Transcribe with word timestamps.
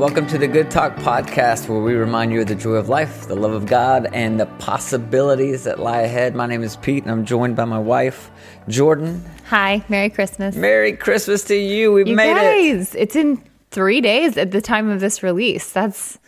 welcome 0.00 0.26
to 0.26 0.38
the 0.38 0.48
Good 0.48 0.70
Talk 0.70 0.96
podcast, 0.96 1.68
where 1.68 1.78
we 1.78 1.92
remind 1.92 2.32
you 2.32 2.40
of 2.40 2.46
the 2.46 2.54
joy 2.54 2.76
of 2.76 2.88
life, 2.88 3.28
the 3.28 3.36
love 3.36 3.52
of 3.52 3.66
God, 3.66 4.08
and 4.14 4.40
the 4.40 4.46
possibilities 4.46 5.64
that 5.64 5.78
lie 5.78 6.00
ahead. 6.00 6.34
My 6.34 6.46
name 6.46 6.62
is 6.62 6.76
Pete, 6.76 7.02
and 7.02 7.12
I'm 7.12 7.26
joined 7.26 7.54
by 7.54 7.66
my 7.66 7.78
wife, 7.78 8.30
Jordan. 8.66 9.22
Hi, 9.48 9.84
Merry 9.90 10.08
Christmas. 10.08 10.56
Merry 10.56 10.94
Christmas 10.94 11.44
to 11.44 11.54
you. 11.54 11.92
We 11.92 12.06
you 12.06 12.16
made 12.16 12.30
it. 12.32 12.94
it's 12.94 13.14
in 13.14 13.44
three 13.72 14.00
days 14.00 14.38
at 14.38 14.52
the 14.52 14.62
time 14.62 14.88
of 14.88 15.00
this 15.00 15.22
release. 15.22 15.70
That's, 15.70 16.18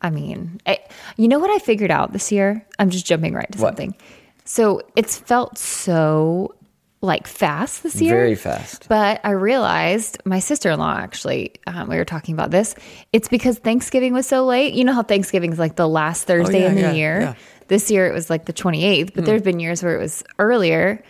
I 0.00 0.10
mean, 0.10 0.60
I, 0.64 0.78
you 1.16 1.26
know 1.26 1.40
what 1.40 1.50
I 1.50 1.58
figured 1.58 1.90
out 1.90 2.12
this 2.12 2.30
year? 2.30 2.64
I'm 2.78 2.88
just 2.88 3.04
jumping 3.04 3.34
right 3.34 3.50
to 3.50 3.58
What? 3.58 3.70
something. 3.70 3.96
So 4.44 4.80
it's 4.94 5.18
felt 5.18 5.58
so 5.58 6.54
like 7.00 7.26
fast 7.26 7.82
this 7.84 8.00
year. 8.00 8.14
Very 8.16 8.34
fast. 8.34 8.86
But 8.88 9.20
I 9.24 9.30
realized 9.30 10.18
my 10.24 10.40
sister 10.40 10.70
in 10.70 10.78
law 10.80 10.94
actually, 10.96 11.54
um, 11.66 11.88
we 11.88 11.96
were 11.96 12.04
talking 12.04 12.34
about 12.34 12.50
this. 12.50 12.74
It's 13.12 13.28
because 13.28 13.58
Thanksgiving 13.58 14.12
was 14.12 14.26
so 14.26 14.44
late. 14.44 14.74
You 14.74 14.84
know 14.84 14.92
how 14.92 15.02
Thanksgiving 15.04 15.52
is 15.52 15.58
like 15.58 15.76
the 15.76 15.88
last 15.88 16.24
Thursday 16.26 16.58
Oh, 16.58 16.66
yeah, 16.66 16.68
in 16.70 16.74
the 16.74 16.80
yeah, 16.80 16.92
year? 16.92 17.20
yeah. 17.20 17.34
This 17.68 17.90
year 17.90 18.06
it 18.06 18.12
was 18.12 18.30
like 18.30 18.46
the 18.46 18.52
28th, 18.52 19.14
but 19.14 19.26
there's 19.26 19.42
been 19.42 19.60
years 19.60 19.82
where 19.82 19.94
it 19.94 20.00
was 20.00 20.24
earlier. 20.38 21.02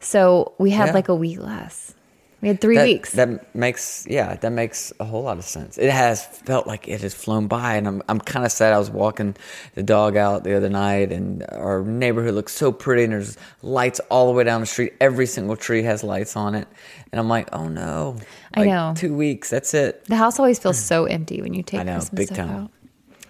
So 0.00 0.54
we 0.58 0.70
had 0.70 0.94
like 0.94 1.08
a 1.08 1.14
week 1.14 1.38
less. 1.40 1.94
We 2.42 2.48
had 2.48 2.60
three 2.60 2.76
That, 2.76 2.84
weeks. 2.84 3.12
that 3.12 3.54
makes 3.54 4.04
yeah, 4.10 4.34
that 4.34 4.50
makes 4.50 4.92
a 4.98 5.04
whole 5.04 5.22
lot 5.22 5.38
of 5.38 5.44
sense. 5.44 5.78
It 5.78 5.90
has 5.90 6.26
felt 6.26 6.66
like 6.66 6.88
it 6.88 7.00
has 7.00 7.14
flown 7.14 7.46
by, 7.46 7.76
and 7.76 7.86
I'm 7.86 8.02
I'm 8.08 8.18
kind 8.18 8.44
of 8.44 8.50
sad. 8.50 8.72
I 8.72 8.78
was 8.78 8.90
walking 8.90 9.36
the 9.74 9.82
dog 9.84 10.16
out 10.16 10.42
the 10.42 10.56
other 10.56 10.68
night, 10.68 11.12
and 11.12 11.44
our 11.52 11.82
neighborhood 11.82 12.34
looks 12.34 12.52
so 12.52 12.72
pretty, 12.72 13.04
and 13.04 13.12
there's 13.12 13.36
lights 13.62 14.00
all 14.10 14.26
the 14.26 14.32
way 14.32 14.42
down 14.42 14.60
the 14.60 14.66
street. 14.66 14.92
Every 15.00 15.26
single 15.26 15.56
tree 15.56 15.84
has 15.84 16.02
lights 16.02 16.36
on 16.36 16.56
it, 16.56 16.66
and 17.12 17.20
I'm 17.20 17.28
like, 17.28 17.48
oh 17.54 17.68
no, 17.68 18.16
I 18.54 18.64
know. 18.64 18.92
two 18.96 19.14
weeks, 19.14 19.48
that's 19.48 19.72
it. 19.72 20.04
the 20.06 20.16
house 20.16 20.40
always 20.40 20.58
feels 20.58 20.78
so 20.80 21.04
empty 21.04 21.40
when 21.42 21.54
you 21.54 21.62
take 21.62 21.78
I 21.80 21.84
know, 21.84 21.92
Christmas 21.94 22.18
big 22.18 22.26
stuff 22.26 22.38
time. 22.38 22.50
out. 22.64 22.70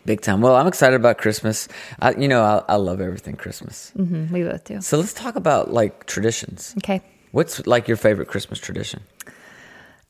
Big 0.07 0.21
time. 0.23 0.41
Well, 0.41 0.57
I'm 0.57 0.67
excited 0.67 0.97
about 0.97 1.19
Christmas. 1.19 1.69
I, 2.01 2.13
you 2.15 2.27
know, 2.27 2.43
I, 2.43 2.65
I 2.73 2.77
love 2.77 3.01
everything 3.01 3.37
Christmas. 3.37 3.93
Mm-hmm, 3.97 4.33
we 4.35 4.43
both 4.43 4.65
do. 4.65 4.81
So 4.81 4.97
let's 4.99 5.13
talk 5.13 5.37
about 5.37 5.71
like 5.73 6.07
traditions. 6.07 6.75
Okay. 6.79 7.03
What's 7.33 7.67
like 7.67 7.89
your 7.89 7.97
favorite 7.97 8.29
Christmas 8.29 8.59
tradition? 8.59 9.03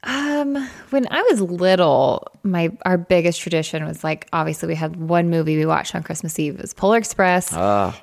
Um, 0.05 0.57
when 0.91 1.07
I 1.13 1.23
was 1.31 1.41
little, 1.41 2.27
my 2.43 2.77
our 2.85 2.99
biggest 2.99 3.41
tradition 3.41 3.85
was 3.85 4.03
like 4.03 4.29
obviously 4.33 4.67
we 4.67 4.75
had 4.75 4.97
one 4.97 5.31
movie 5.31 5.57
we 5.57 5.65
watched 5.65 5.95
on 5.95 6.03
Christmas 6.03 6.37
Eve. 6.41 6.57
It 6.57 6.61
was 6.63 6.75
Polar 6.75 6.99
Express, 6.99 7.53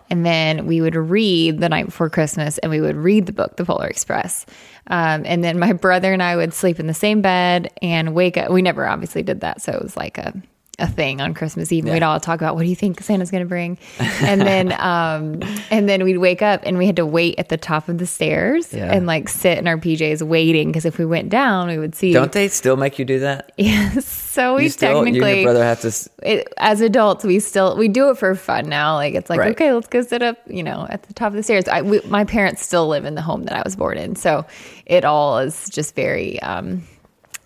and 0.10 0.26
then 0.26 0.66
we 0.66 0.80
would 0.80 0.96
read 0.96 1.60
the 1.60 1.68
night 1.68 1.88
before 1.88 2.10
Christmas, 2.10 2.58
and 2.60 2.70
we 2.72 2.80
would 2.80 2.96
read 2.96 3.26
the 3.26 3.34
book, 3.34 3.58
The 3.58 3.66
Polar 3.66 3.88
Express. 3.88 4.46
Um, 4.88 5.24
and 5.26 5.44
then 5.44 5.60
my 5.60 5.74
brother 5.74 6.14
and 6.14 6.24
I 6.24 6.38
would 6.38 6.54
sleep 6.54 6.80
in 6.80 6.88
the 6.88 6.94
same 6.94 7.22
bed 7.22 7.74
and 7.82 8.16
wake 8.16 8.38
up. 8.38 8.50
We 8.50 8.62
never 8.62 8.88
obviously 8.88 9.22
did 9.22 9.42
that, 9.42 9.62
so 9.62 9.74
it 9.74 9.84
was 9.84 9.98
like 9.98 10.18
a 10.18 10.34
a 10.80 10.88
thing 10.88 11.22
on 11.22 11.34
Christmas 11.34 11.72
Eve. 11.72 11.86
And 11.86 11.94
We'd 11.94 12.04
all 12.04 12.20
talk 12.20 12.40
about 12.42 12.56
what 12.56 12.64
do 12.64 12.70
you 12.70 12.76
think 12.76 13.02
Santa's 13.02 13.32
going 13.32 13.44
to 13.44 13.48
bring, 13.50 13.78
and 14.00 14.42
then 14.42 14.72
um, 14.80 15.40
and 15.70 15.88
then 15.90 16.04
we'd 16.04 16.18
wake 16.18 16.42
up 16.42 16.62
and 16.64 16.78
we 16.78 16.86
had 16.86 16.96
to 16.98 17.06
wait 17.06 17.36
at 17.38 17.50
the 17.50 17.58
top 17.58 17.90
of 17.90 17.98
the 17.98 18.06
stairs 18.06 18.74
Yeah. 18.74 18.92
and 18.94 19.06
like 19.06 19.30
sit 19.30 19.58
in 19.58 19.68
our 19.68 19.78
PJs 19.78 20.22
waiting 20.22 20.70
because 20.70 20.86
if 20.86 20.98
we 20.98 21.06
went 21.06 21.30
down, 21.30 21.68
we 21.68 21.78
would 21.78 21.96
see. 21.96 22.14
Don't 22.14 22.32
they 22.32 22.48
still 22.48 22.78
make 22.78 22.98
you 23.00 23.06
do 23.06 23.20
that? 23.20 23.52
Yes. 23.58 24.06
So 24.06 24.56
we 24.56 24.64
You 24.64 24.70
still, 24.70 24.92
you 24.92 24.98
and 25.00 25.06
technically, 25.08 25.42
your 25.42 25.52
brother 25.52 25.64
have 25.66 25.82
to. 25.82 25.88
s- 25.88 26.08
it, 26.24 26.48
as 26.58 26.82
adults, 26.82 27.24
we 27.26 27.40
still 27.40 27.76
we 27.76 27.88
do 27.88 28.10
it 28.10 28.18
for 28.18 28.34
fun 28.36 28.70
now. 28.70 28.96
Like 28.96 29.14
it's 29.16 29.30
like 29.30 29.40
Right. 29.40 29.52
okay, 29.52 29.74
let's 29.74 29.88
go 29.88 30.02
sit 30.02 30.22
up, 30.22 30.38
you 30.48 30.64
know, 30.64 30.88
at 30.90 31.04
the 31.04 31.14
top 31.14 31.28
of 31.28 31.34
the 31.34 31.44
stairs. 31.44 31.68
I, 31.68 31.82
we, 31.82 32.00
my 32.06 32.24
parents 32.24 32.62
still 32.66 32.88
live 32.88 33.06
in 33.06 33.16
the 33.16 33.22
home 33.22 33.44
that 33.46 33.54
I 33.58 33.62
was 33.66 33.76
born 33.76 33.98
in, 33.98 34.16
so 34.16 34.46
it 34.86 35.04
all 35.04 35.40
is 35.40 35.70
just 35.70 35.94
very 35.96 36.40
um, 36.42 36.84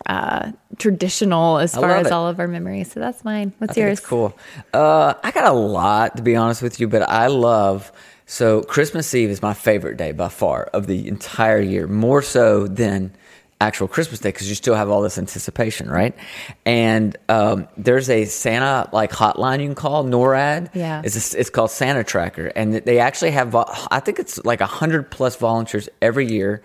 uh, 0.06 0.52
traditional 0.78 1.58
as 1.58 1.76
I 1.76 1.80
far 1.80 1.90
as 1.92 2.06
it. 2.08 2.12
all 2.12 2.28
of 2.28 2.38
our 2.40 2.48
memories. 2.48 2.92
So 2.92 3.00
that's 3.00 3.24
mine. 3.24 3.52
What's 3.58 3.76
yours? 3.76 3.98
it's 3.98 4.06
cool. 4.06 4.36
Uh, 4.72 5.14
I 5.22 5.30
got 5.30 5.44
a 5.44 5.56
lot 5.56 6.16
to 6.16 6.22
be 6.22 6.36
honest 6.36 6.62
with 6.62 6.80
you, 6.80 6.88
but 6.88 7.08
I 7.08 7.28
love. 7.28 7.92
So 8.26 8.62
Christmas 8.62 9.14
Eve 9.14 9.30
is 9.30 9.42
my 9.42 9.54
favorite 9.54 9.96
day 9.96 10.12
by 10.12 10.28
far 10.28 10.64
of 10.72 10.86
the 10.86 11.08
entire 11.08 11.60
year, 11.60 11.86
more 11.86 12.22
so 12.22 12.66
than 12.66 13.14
actual 13.60 13.88
Christmas 13.88 14.20
Day 14.20 14.30
because 14.30 14.48
you 14.48 14.54
still 14.54 14.74
have 14.74 14.90
all 14.90 15.00
this 15.00 15.18
anticipation, 15.18 15.90
right? 15.90 16.14
And 16.66 17.16
um, 17.28 17.68
there's 17.76 18.10
a 18.10 18.24
Santa 18.26 18.88
like 18.92 19.10
hotline 19.10 19.60
you 19.60 19.66
can 19.66 19.74
call 19.74 20.04
NORAD. 20.04 20.74
Yeah. 20.74 21.02
it's 21.04 21.34
a, 21.34 21.40
it's 21.40 21.50
called 21.50 21.70
Santa 21.70 22.04
Tracker, 22.04 22.46
and 22.54 22.74
they 22.74 22.98
actually 22.98 23.30
have 23.32 23.54
I 23.54 24.00
think 24.00 24.18
it's 24.18 24.44
like 24.44 24.60
a 24.60 24.66
hundred 24.66 25.10
plus 25.10 25.36
volunteers 25.36 25.88
every 26.02 26.26
year. 26.26 26.62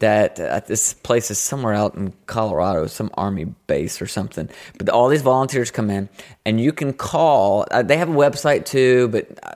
That 0.00 0.40
uh, 0.40 0.60
this 0.66 0.94
place 0.94 1.30
is 1.30 1.38
somewhere 1.38 1.74
out 1.74 1.94
in 1.94 2.12
Colorado, 2.26 2.86
some 2.86 3.10
army 3.14 3.44
base 3.66 4.00
or 4.00 4.06
something. 4.06 4.48
But 4.78 4.88
all 4.88 5.08
these 5.08 5.22
volunteers 5.22 5.70
come 5.70 5.90
in, 5.90 6.08
and 6.44 6.60
you 6.60 6.72
can 6.72 6.92
call. 6.92 7.66
Uh, 7.70 7.82
they 7.82 7.98
have 7.98 8.08
a 8.08 8.14
website 8.14 8.64
too, 8.64 9.08
but 9.08 9.38
uh, 9.42 9.52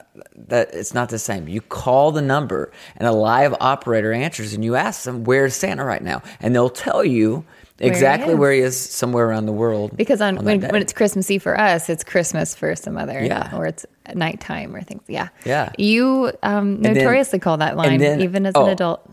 that 0.49 0.75
it's 0.75 0.93
not 0.95 1.09
the 1.09 1.19
same. 1.19 1.49
You 1.49 1.61
call 1.63 2.13
the 2.13 2.21
number, 2.23 2.71
and 2.97 3.09
a 3.09 3.13
live 3.13 3.55
operator 3.59 4.13
answers, 4.13 4.53
and 4.53 4.63
you 4.63 4.75
ask 4.75 5.05
them, 5.05 5.25
"Where's 5.25 5.55
Santa 5.55 5.85
right 5.85 6.03
now?" 6.03 6.23
And 6.41 6.55
they'll 6.55 6.69
tell 6.69 7.03
you 7.05 7.45
he 7.79 7.87
exactly 7.87 8.35
is. 8.35 8.39
where 8.39 8.53
he 8.53 8.61
is 8.61 8.79
somewhere 8.79 9.27
around 9.27 9.47
the 9.47 9.53
world. 9.53 9.97
Because 9.97 10.21
on, 10.21 10.37
that 10.37 10.45
when, 10.45 10.61
when 10.61 10.83
it's 10.83 10.93
Christmas 10.93 11.31
Eve 11.31 11.43
for 11.43 11.59
us, 11.59 11.89
it's 11.89 12.05
Christmas 12.05 12.55
for 12.55 12.77
some 12.77 12.97
other, 12.97 13.25
Yeah. 13.25 13.57
or 13.57 13.67
it's 13.67 13.85
nighttime 14.15 14.77
or 14.77 14.83
things. 14.83 15.03
Yeah, 15.09 15.29
Yeah. 15.45 15.73
You 15.79 16.33
um, 16.43 16.83
then- 16.83 16.95
notoriously 16.95 17.39
call 17.41 17.57
that 17.57 17.77
line 17.77 17.99
then- 17.99 18.21
even 18.21 18.47
as 18.47 18.53
oh. 18.55 18.67
an 18.67 18.71
adult. 18.71 19.11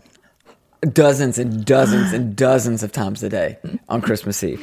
Dozens 0.82 1.38
and 1.38 1.64
dozens 1.64 2.12
and 2.12 2.34
dozens 2.48 2.82
of 2.82 2.92
times 2.92 3.22
a 3.22 3.28
day 3.28 3.58
on 3.88 4.00
Christmas 4.00 4.42
Eve. 4.42 4.60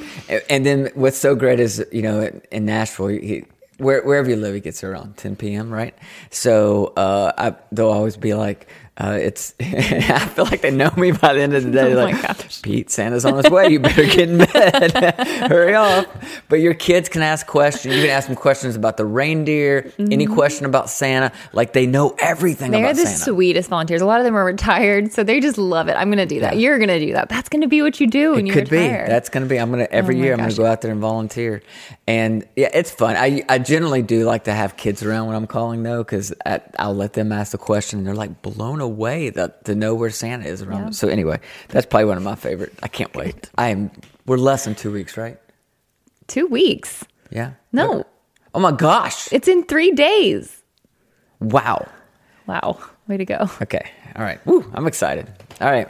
And- 0.50 0.66
then 0.66 0.90
what's 0.94 1.18
so 1.18 1.36
great 1.36 1.60
is, 1.60 1.86
you 1.92 2.02
know, 2.02 2.22
in- 2.22 2.42
in 2.52 2.66
Nashville, 2.66 3.08
he, 3.08 3.46
where, 3.78 4.02
wherever 4.04 4.30
you 4.30 4.36
live, 4.36 4.54
he 4.54 4.60
gets 4.60 4.84
around 4.84 5.16
10 5.18 5.38
p.m., 5.38 5.72
right? 5.72 5.98
So 6.32 6.88
uh, 6.98 7.32
I, 7.38 7.56
they'll 7.72 7.90
always 7.90 8.18
be 8.18 8.34
like, 8.34 8.68
uh, 9.00 9.18
it's. 9.22 9.54
I 9.60 10.20
feel 10.28 10.46
like 10.46 10.62
they 10.62 10.72
know 10.72 10.92
me 10.98 11.12
by 11.12 11.34
the 11.34 11.42
end 11.42 11.54
of 11.56 11.64
the 11.64 11.72
day. 11.72 11.94
Oh 12.00 12.04
like, 12.04 12.22
gosh. 12.22 12.62
Pete, 12.62 12.90
Santa's 12.90 13.26
on 13.26 13.36
his 13.38 13.50
way. 13.50 13.70
You 13.70 13.80
better 13.80 14.04
get 14.06 14.30
in 14.30 14.38
bed. 14.40 14.92
Hurry 15.50 15.74
up. 15.74 16.06
But 16.50 16.58
your 16.58 16.74
kids 16.74 17.08
can 17.10 17.22
ask 17.22 17.48
questions. 17.48 17.96
You 17.96 18.02
can 18.02 18.10
ask 18.12 18.28
them 18.28 18.36
questions 18.36 18.76
about 18.76 18.98
the 18.98 19.06
reindeer, 19.06 19.92
any 19.98 20.26
question 20.26 20.66
about 20.66 20.90
Santa. 20.90 21.32
Like 21.54 21.74
they 21.74 21.86
know 21.88 22.16
everything 22.20 22.72
Mm-hmm. 22.72 22.84
They're 22.84 22.94
the 22.94 23.06
Santa. 23.06 23.32
sweetest 23.32 23.70
volunteers. 23.70 24.02
A 24.02 24.06
lot 24.06 24.20
of 24.20 24.26
them 24.26 24.36
are 24.36 24.44
retired, 24.46 25.12
so 25.14 25.24
they 25.24 25.40
just 25.40 25.58
love 25.58 25.88
it. 25.88 25.94
I'm 25.94 26.10
going 26.10 26.18
to 26.18 26.26
do 26.26 26.42
that. 26.42 26.56
Yeah. 26.56 26.60
You're 26.62 26.78
going 26.78 26.90
to 26.90 27.00
do 27.00 27.14
that. 27.14 27.30
That's 27.30 27.48
going 27.50 27.62
to 27.62 27.68
be 27.68 27.82
what 27.82 28.00
you 28.00 28.08
do 28.08 28.32
when 28.32 28.46
It 28.46 28.48
you 28.48 28.54
could 28.54 28.72
retire. 28.72 29.06
be. 29.06 29.10
That's 29.10 29.30
going 29.30 29.44
to 29.44 29.50
be. 29.50 29.58
I'm 29.58 29.72
going 29.72 29.86
to 29.86 29.92
every 29.92 30.16
Oh 30.20 30.24
year. 30.24 30.34
I'm 30.34 30.40
gonna 30.40 30.54
go 30.54 30.66
out 30.66 30.82
there 30.82 30.92
and 30.92 31.00
volunteer, 31.00 31.62
and 32.08 32.46
yeah, 32.56 32.70
it's 32.74 32.92
fun. 32.92 33.16
I 33.16 33.44
I 33.48 33.60
generally 33.60 34.02
do 34.02 34.26
like 34.26 34.44
to 34.46 34.54
have 34.54 34.76
kids 34.78 35.04
around 35.04 35.28
when 35.28 35.36
I'm 35.36 35.48
calling 35.48 35.84
though, 35.84 36.04
because 36.04 36.34
I'll 36.78 36.96
let 36.96 37.14
them 37.14 37.32
ask 37.32 37.52
the 37.54 37.58
question, 37.58 38.00
and 38.00 38.08
they're 38.08 38.14
like 38.16 38.42
blown 38.42 38.82
away 38.82 38.89
that 38.92 39.66
to 39.66 39.76
know 39.76 39.96
where 39.96 40.10
Santa 40.10 40.48
is 40.48 40.62
around. 40.62 40.84
Yeah. 40.84 40.90
So 40.92 41.08
anyway, 41.08 41.40
that's 41.70 41.86
probably 41.86 42.06
one 42.06 42.18
of 42.18 42.24
my 42.24 42.36
favorite. 42.36 42.74
I 42.84 42.88
can't 42.88 43.14
wait. 43.16 43.50
I 43.58 43.70
am. 43.70 43.92
We're 44.26 44.38
less 44.38 44.66
than 44.66 44.76
two 44.76 44.92
weeks, 44.92 45.18
right? 45.18 45.38
two 46.30 46.48
weeks. 46.48 47.04
Yeah. 47.32 47.54
No. 47.74 48.00
Okay. 48.00 48.10
Oh 48.56 48.60
my 48.60 48.72
gosh! 48.72 49.32
It's 49.34 49.48
in 49.48 49.64
three 49.64 49.92
days. 49.92 50.64
Wow. 51.40 51.88
Wow. 52.48 52.80
Way 53.08 53.18
to 53.18 53.26
go. 53.26 53.50
Okay. 53.62 53.92
All 54.16 54.24
right. 54.24 54.44
Woo! 54.46 54.66
I'm 54.74 54.88
excited. 54.88 55.28
All 55.62 55.70
right. 55.70 55.90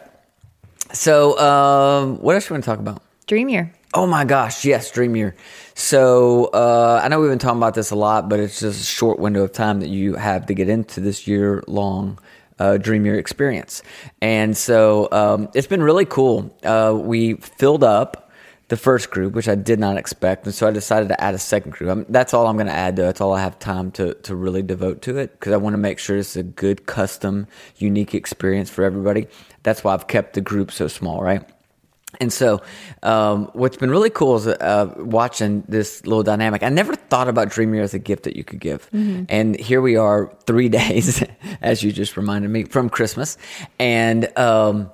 So, 0.91 1.39
um, 1.39 2.17
what 2.17 2.35
else 2.35 2.49
you 2.49 2.53
want 2.53 2.63
to 2.63 2.69
talk 2.69 2.79
about? 2.79 3.01
Dream 3.27 3.49
year. 3.49 3.71
Oh 3.93 4.05
my 4.05 4.23
gosh, 4.23 4.65
yes, 4.65 4.91
Dream 4.91 5.15
Year. 5.15 5.35
So 5.73 6.45
uh, 6.53 7.01
I 7.03 7.07
know 7.07 7.19
we've 7.19 7.29
been 7.29 7.39
talking 7.39 7.57
about 7.57 7.73
this 7.73 7.89
a 7.89 7.95
lot, 7.95 8.29
but 8.29 8.39
it's 8.39 8.59
just 8.59 8.81
a 8.81 8.85
short 8.85 9.17
window 9.17 9.43
of 9.43 9.51
time 9.51 9.79
that 9.79 9.89
you 9.89 10.13
have 10.13 10.45
to 10.47 10.53
get 10.53 10.69
into 10.69 10.99
this 10.99 11.27
year 11.27 11.63
long 11.67 12.19
uh, 12.59 12.77
Dream 12.77 13.05
Year 13.05 13.17
experience. 13.17 13.81
And 14.21 14.55
so 14.55 15.07
um, 15.11 15.49
it's 15.53 15.67
been 15.67 15.83
really 15.83 16.05
cool. 16.05 16.55
Uh, 16.63 16.93
we 16.95 17.35
filled 17.35 17.83
up 17.83 18.29
the 18.69 18.77
first 18.77 19.09
group, 19.09 19.33
which 19.33 19.47
I 19.47 19.55
did 19.55 19.79
not 19.79 19.97
expect, 19.97 20.45
and 20.45 20.53
so 20.53 20.67
I 20.67 20.71
decided 20.71 21.09
to 21.09 21.19
add 21.21 21.33
a 21.33 21.39
second 21.39 21.71
group. 21.71 21.89
i 21.89 22.05
that's 22.07 22.35
all 22.35 22.45
I'm 22.45 22.55
going 22.55 22.67
to 22.67 22.73
add 22.73 22.95
to. 22.97 23.01
That's 23.01 23.19
all 23.19 23.33
I 23.33 23.41
have 23.41 23.57
time 23.57 23.91
to, 23.93 24.13
to 24.13 24.35
really 24.35 24.61
devote 24.61 25.01
to 25.03 25.17
it 25.17 25.31
because 25.31 25.53
I 25.53 25.57
want 25.57 25.73
to 25.73 25.79
make 25.79 25.97
sure 25.97 26.17
it's 26.17 26.35
a 26.35 26.43
good, 26.43 26.85
custom, 26.85 27.47
unique 27.77 28.13
experience 28.13 28.69
for 28.69 28.83
everybody. 28.83 29.27
That's 29.63 29.83
why 29.83 29.95
I've 29.95 30.07
kept 30.07 30.33
the 30.33 30.41
group 30.41 30.71
so 30.71 30.87
small, 30.87 31.21
right? 31.23 31.43
And 32.21 32.33
so, 32.33 32.61
um, 33.01 33.49
what's 33.53 33.77
been 33.77 33.89
really 33.89 34.09
cool 34.09 34.35
is 34.35 34.45
uh, 34.45 34.93
watching 34.97 35.63
this 35.69 36.05
little 36.05 36.23
dynamic. 36.23 36.63
I 36.63 36.69
never 36.69 36.93
thought 36.93 37.29
about 37.29 37.49
Dream 37.49 37.73
Year 37.73 37.83
as 37.83 37.93
a 37.93 37.99
gift 37.99 38.23
that 38.23 38.35
you 38.35 38.43
could 38.43 38.59
give, 38.59 38.89
and 39.29 39.57
here 39.57 39.79
we 39.79 39.95
are, 39.95 40.29
three 40.45 40.67
days, 40.81 41.23
as 41.61 41.81
you 41.81 41.93
just 41.93 42.17
reminded 42.17 42.51
me, 42.51 42.65
from 42.65 42.89
Christmas, 42.89 43.37
and 43.79 44.37
um, 44.37 44.91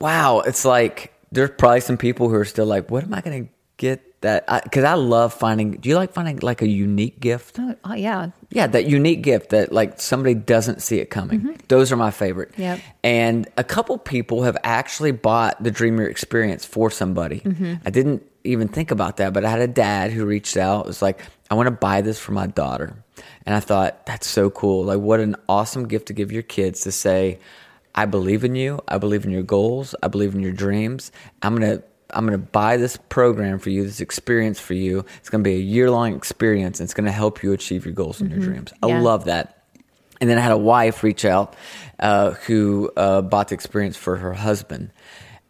wow, 0.00 0.40
it's 0.40 0.64
like 0.64 1.12
there's 1.30 1.50
probably 1.56 1.80
some 1.80 1.96
people 1.96 2.28
who 2.28 2.34
are 2.34 2.44
still 2.44 2.66
like, 2.66 2.90
"What 2.90 3.04
am 3.04 3.14
I 3.14 3.20
going 3.20 3.46
to 3.46 3.52
get?" 3.76 4.07
That 4.20 4.64
because 4.64 4.82
I, 4.82 4.94
love 4.94 5.32
finding. 5.32 5.72
Do 5.72 5.88
you 5.88 5.94
like 5.94 6.12
finding 6.12 6.38
like 6.38 6.60
a 6.60 6.68
unique 6.68 7.20
gift? 7.20 7.58
Oh, 7.60 7.76
oh, 7.84 7.94
yeah. 7.94 8.30
Yeah, 8.50 8.66
that 8.66 8.86
unique 8.86 9.22
gift 9.22 9.50
that 9.50 9.70
like 9.72 10.00
somebody 10.00 10.34
doesn't 10.34 10.82
see 10.82 10.98
it 10.98 11.08
coming. 11.08 11.40
Mm-hmm. 11.40 11.52
Those 11.68 11.92
are 11.92 11.96
my 11.96 12.10
favorite. 12.10 12.52
Yep. 12.56 12.80
And 13.04 13.48
a 13.56 13.62
couple 13.62 13.96
people 13.96 14.42
have 14.42 14.56
actually 14.64 15.12
bought 15.12 15.62
the 15.62 15.70
Dream 15.70 15.98
Year 15.98 16.08
experience 16.08 16.64
for 16.64 16.90
somebody. 16.90 17.40
Mm-hmm. 17.40 17.74
I 17.86 17.90
didn't 17.90 18.24
even 18.42 18.66
think 18.66 18.90
about 18.90 19.18
that, 19.18 19.32
but 19.32 19.44
I 19.44 19.50
had 19.50 19.60
a 19.60 19.68
dad 19.68 20.10
who 20.10 20.26
reached 20.26 20.56
out. 20.56 20.86
It 20.86 20.88
was 20.88 21.02
like, 21.02 21.20
I 21.50 21.54
want 21.54 21.68
to 21.68 21.72
buy 21.72 22.00
this 22.00 22.18
for 22.18 22.32
my 22.32 22.48
daughter. 22.48 22.96
And 23.46 23.54
I 23.54 23.60
thought, 23.60 24.04
that's 24.06 24.26
so 24.26 24.50
cool. 24.50 24.84
Like, 24.84 24.98
what 24.98 25.20
an 25.20 25.36
awesome 25.48 25.86
gift 25.86 26.06
to 26.08 26.12
give 26.12 26.32
your 26.32 26.42
kids 26.42 26.80
to 26.82 26.92
say, 26.92 27.38
I 27.94 28.04
believe 28.04 28.44
in 28.44 28.54
you. 28.54 28.80
I 28.86 28.98
believe 28.98 29.24
in 29.24 29.30
your 29.30 29.42
goals. 29.42 29.94
I 30.02 30.08
believe 30.08 30.34
in 30.34 30.40
your 30.40 30.52
dreams. 30.52 31.10
I'm 31.42 31.56
going 31.56 31.78
to 31.78 31.82
I'm 32.10 32.26
going 32.26 32.38
to 32.38 32.46
buy 32.46 32.76
this 32.78 32.96
program 33.08 33.58
for 33.58 33.70
you, 33.70 33.84
this 33.84 34.00
experience 34.00 34.58
for 34.58 34.74
you. 34.74 35.04
It's 35.18 35.28
going 35.28 35.44
to 35.44 35.48
be 35.48 35.56
a 35.56 35.60
year 35.60 35.90
long 35.90 36.14
experience. 36.14 36.80
And 36.80 36.86
it's 36.86 36.94
going 36.94 37.04
to 37.06 37.12
help 37.12 37.42
you 37.42 37.52
achieve 37.52 37.84
your 37.84 37.94
goals 37.94 38.20
and 38.20 38.30
your 38.30 38.40
dreams. 38.40 38.72
I 38.82 38.88
Yeah. 38.88 39.02
love 39.02 39.26
that. 39.26 39.62
And 40.20 40.28
then 40.28 40.36
I 40.38 40.40
had 40.40 40.52
a 40.52 40.58
wife 40.58 41.02
reach 41.04 41.24
out 41.24 41.54
uh, 42.00 42.32
who 42.46 42.90
uh, 42.96 43.22
bought 43.22 43.48
the 43.48 43.54
experience 43.54 43.96
for 43.96 44.16
her 44.16 44.32
husband, 44.32 44.90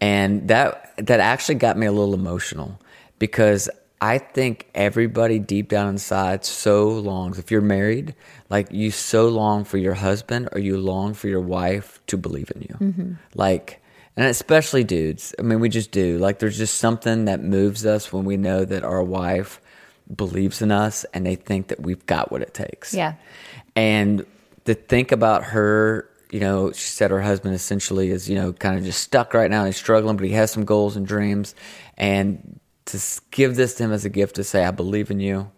and 0.00 0.48
that 0.48 0.92
that 0.98 1.20
actually 1.20 1.54
got 1.54 1.78
me 1.78 1.86
a 1.86 1.92
little 1.92 2.12
emotional 2.12 2.78
because 3.18 3.70
I 4.00 4.18
think 4.18 4.68
everybody 4.74 5.38
deep 5.38 5.68
down 5.70 5.88
inside 5.88 6.44
so 6.44 6.88
longs. 6.88 7.38
If 7.38 7.50
you're 7.50 7.62
married, 7.62 8.14
like 8.50 8.70
you 8.70 8.90
so 8.90 9.28
long 9.28 9.64
for 9.64 9.78
your 9.78 9.94
husband 9.94 10.50
or 10.52 10.58
you 10.60 10.76
long 10.76 11.14
for 11.14 11.28
your 11.28 11.40
wife 11.40 12.00
to 12.08 12.16
believe 12.18 12.50
in 12.54 12.62
you, 12.62 13.16
like. 13.34 13.80
And 14.18 14.26
especially 14.26 14.82
dudes. 14.82 15.32
I 15.38 15.42
mean, 15.42 15.60
we 15.60 15.68
just 15.68 15.92
do. 15.92 16.18
Like, 16.18 16.40
there's 16.40 16.58
just 16.58 16.78
something 16.78 17.26
that 17.26 17.40
moves 17.40 17.86
us 17.86 18.12
when 18.12 18.24
we 18.24 18.36
know 18.36 18.64
that 18.64 18.82
our 18.82 19.00
wife 19.00 19.60
believes 20.12 20.60
in 20.60 20.72
us 20.72 21.04
and 21.14 21.24
they 21.24 21.36
think 21.36 21.68
that 21.68 21.78
we've 21.78 22.04
got 22.04 22.32
what 22.32 22.42
it 22.42 22.52
takes. 22.52 22.92
Yeah. 22.92 23.14
And 23.76 24.26
to 24.64 24.74
think 24.74 25.12
about 25.12 25.44
her, 25.44 26.10
you 26.32 26.40
know, 26.40 26.72
she 26.72 26.90
said 26.90 27.12
her 27.12 27.22
husband 27.22 27.54
essentially 27.54 28.10
is, 28.10 28.28
you 28.28 28.34
know, 28.34 28.52
kind 28.52 28.76
of 28.76 28.84
just 28.84 29.00
stuck 29.00 29.34
right 29.34 29.52
now. 29.52 29.64
He's 29.64 29.76
struggling, 29.76 30.16
but 30.16 30.26
he 30.26 30.32
has 30.32 30.50
some 30.50 30.64
goals 30.64 30.96
and 30.96 31.06
dreams. 31.06 31.54
And 31.96 32.58
to 32.86 33.00
give 33.30 33.54
this 33.54 33.74
to 33.74 33.84
him 33.84 33.92
as 33.92 34.04
a 34.04 34.10
gift 34.10 34.34
to 34.34 34.42
say, 34.42 34.64
I 34.64 34.72
believe 34.72 35.12
in 35.12 35.20
you. 35.20 35.48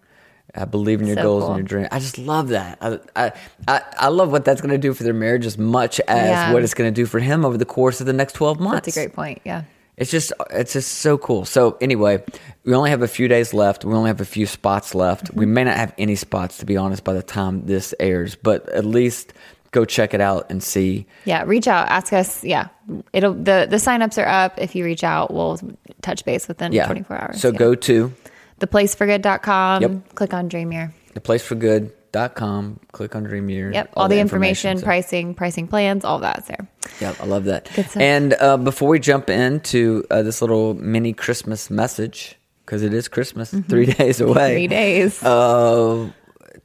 I 0.55 0.65
believe 0.65 1.01
in 1.01 1.07
your 1.07 1.17
So 1.17 1.23
goals 1.23 1.43
cool. 1.45 1.53
and 1.53 1.59
your 1.59 1.67
dreams. 1.67 1.89
I 1.93 1.99
just 2.01 2.19
love 2.19 2.49
that. 2.49 2.79
I, 2.81 3.33
I, 3.69 3.83
I, 3.99 4.09
love 4.09 4.33
what 4.33 4.45
that's 4.45 4.61
going 4.61 4.73
to 4.73 4.79
do 4.79 4.93
for 4.93 5.05
their 5.05 5.15
marriage 5.15 5.47
as 5.47 5.57
much 5.59 6.01
as 6.09 6.29
Yeah. 6.29 6.53
what 6.53 6.63
it's 6.65 6.75
going 6.75 6.93
to 6.93 6.95
do 6.95 7.07
for 7.07 7.21
him 7.21 7.45
over 7.45 7.57
the 7.57 7.65
course 7.65 8.01
of 8.01 8.07
the 8.07 8.13
next 8.13 8.33
12 8.35 8.59
months. 8.61 8.87
That's 8.87 8.97
a 8.97 9.01
great 9.01 9.13
point. 9.15 9.41
Yeah. 9.45 9.65
It's 9.97 10.11
just 10.11 10.33
it's 10.51 10.73
just 10.73 10.93
so 10.99 11.19
cool. 11.19 11.45
So 11.45 11.77
anyway, 11.81 12.25
we 12.65 12.75
only 12.75 12.89
have 12.89 13.03
a 13.03 13.09
few 13.09 13.29
days 13.29 13.53
left. 13.53 13.85
We 13.85 13.93
only 13.93 14.09
have 14.09 14.21
a 14.23 14.25
few 14.25 14.47
spots 14.47 14.95
left. 14.95 15.31
We 15.35 15.45
may 15.45 15.65
not 15.65 15.77
have 15.77 15.93
any 15.99 16.15
spots 16.17 16.57
to 16.59 16.65
be 16.67 16.77
honest 16.79 17.05
by 17.05 17.13
the 17.13 17.23
time 17.23 17.67
this 17.67 17.95
airs, 18.01 18.35
but 18.35 18.67
at 18.71 18.87
least 18.87 19.35
go 19.73 19.85
check 19.85 20.15
it 20.15 20.21
out 20.23 20.51
and 20.51 20.63
see. 20.63 21.07
Yeah, 21.27 21.45
reach 21.45 21.69
out, 21.69 21.89
ask 21.91 22.15
us. 22.15 22.43
Yeah, 22.43 22.69
it'll 23.13 23.35
the 23.35 23.67
the 23.69 23.77
signups 23.77 24.17
are 24.17 24.27
up. 24.27 24.55
If 24.59 24.75
you 24.75 24.85
reach 24.87 25.05
out, 25.05 25.35
we'll 25.35 25.61
touch 26.01 26.25
base 26.25 26.49
within 26.49 26.73
Yeah. 26.73 26.87
24 26.87 27.17
hours. 27.21 27.41
So 27.43 27.49
yeah. 27.51 27.59
go 27.59 27.75
to 27.75 28.11
theplaceforgood.com. 28.61 29.83
Yep. 29.83 30.15
Click 30.15 30.33
on 30.35 30.49
Dream 30.49 30.71
Dreamier. 30.71 30.93
theplaceforgood.com, 31.15 32.81
click 32.93 33.15
on 33.17 33.25
Dream 33.25 33.49
Year. 33.51 33.73
Yep, 33.73 33.91
all, 33.95 34.09
the 34.09 34.19
information, 34.21 34.79
so- 34.79 34.85
pricing, 34.85 35.35
pricing 35.35 35.67
plans, 35.69 36.05
all 36.05 36.19
that's 36.19 36.47
there. 36.49 36.69
Yep, 37.01 37.17
I 37.21 37.27
love 37.27 37.45
that. 37.45 37.97
And 37.97 38.35
uh, 38.35 38.57
before 38.57 38.89
we 38.89 38.99
jump 38.99 39.31
into 39.31 40.05
uh, 40.11 40.23
this 40.23 40.41
little 40.41 40.75
mini 40.75 41.13
Christmas 41.13 41.71
message, 41.71 42.37
because 42.65 42.83
it 42.83 42.93
is 42.95 43.09
Christmas, 43.09 43.51
three 43.69 43.87
days 43.87 44.21
away. 44.21 44.33
Mm-hmm. 44.35 44.55
Three 44.55 44.67
days. 44.69 45.23
Uh, 45.23 46.11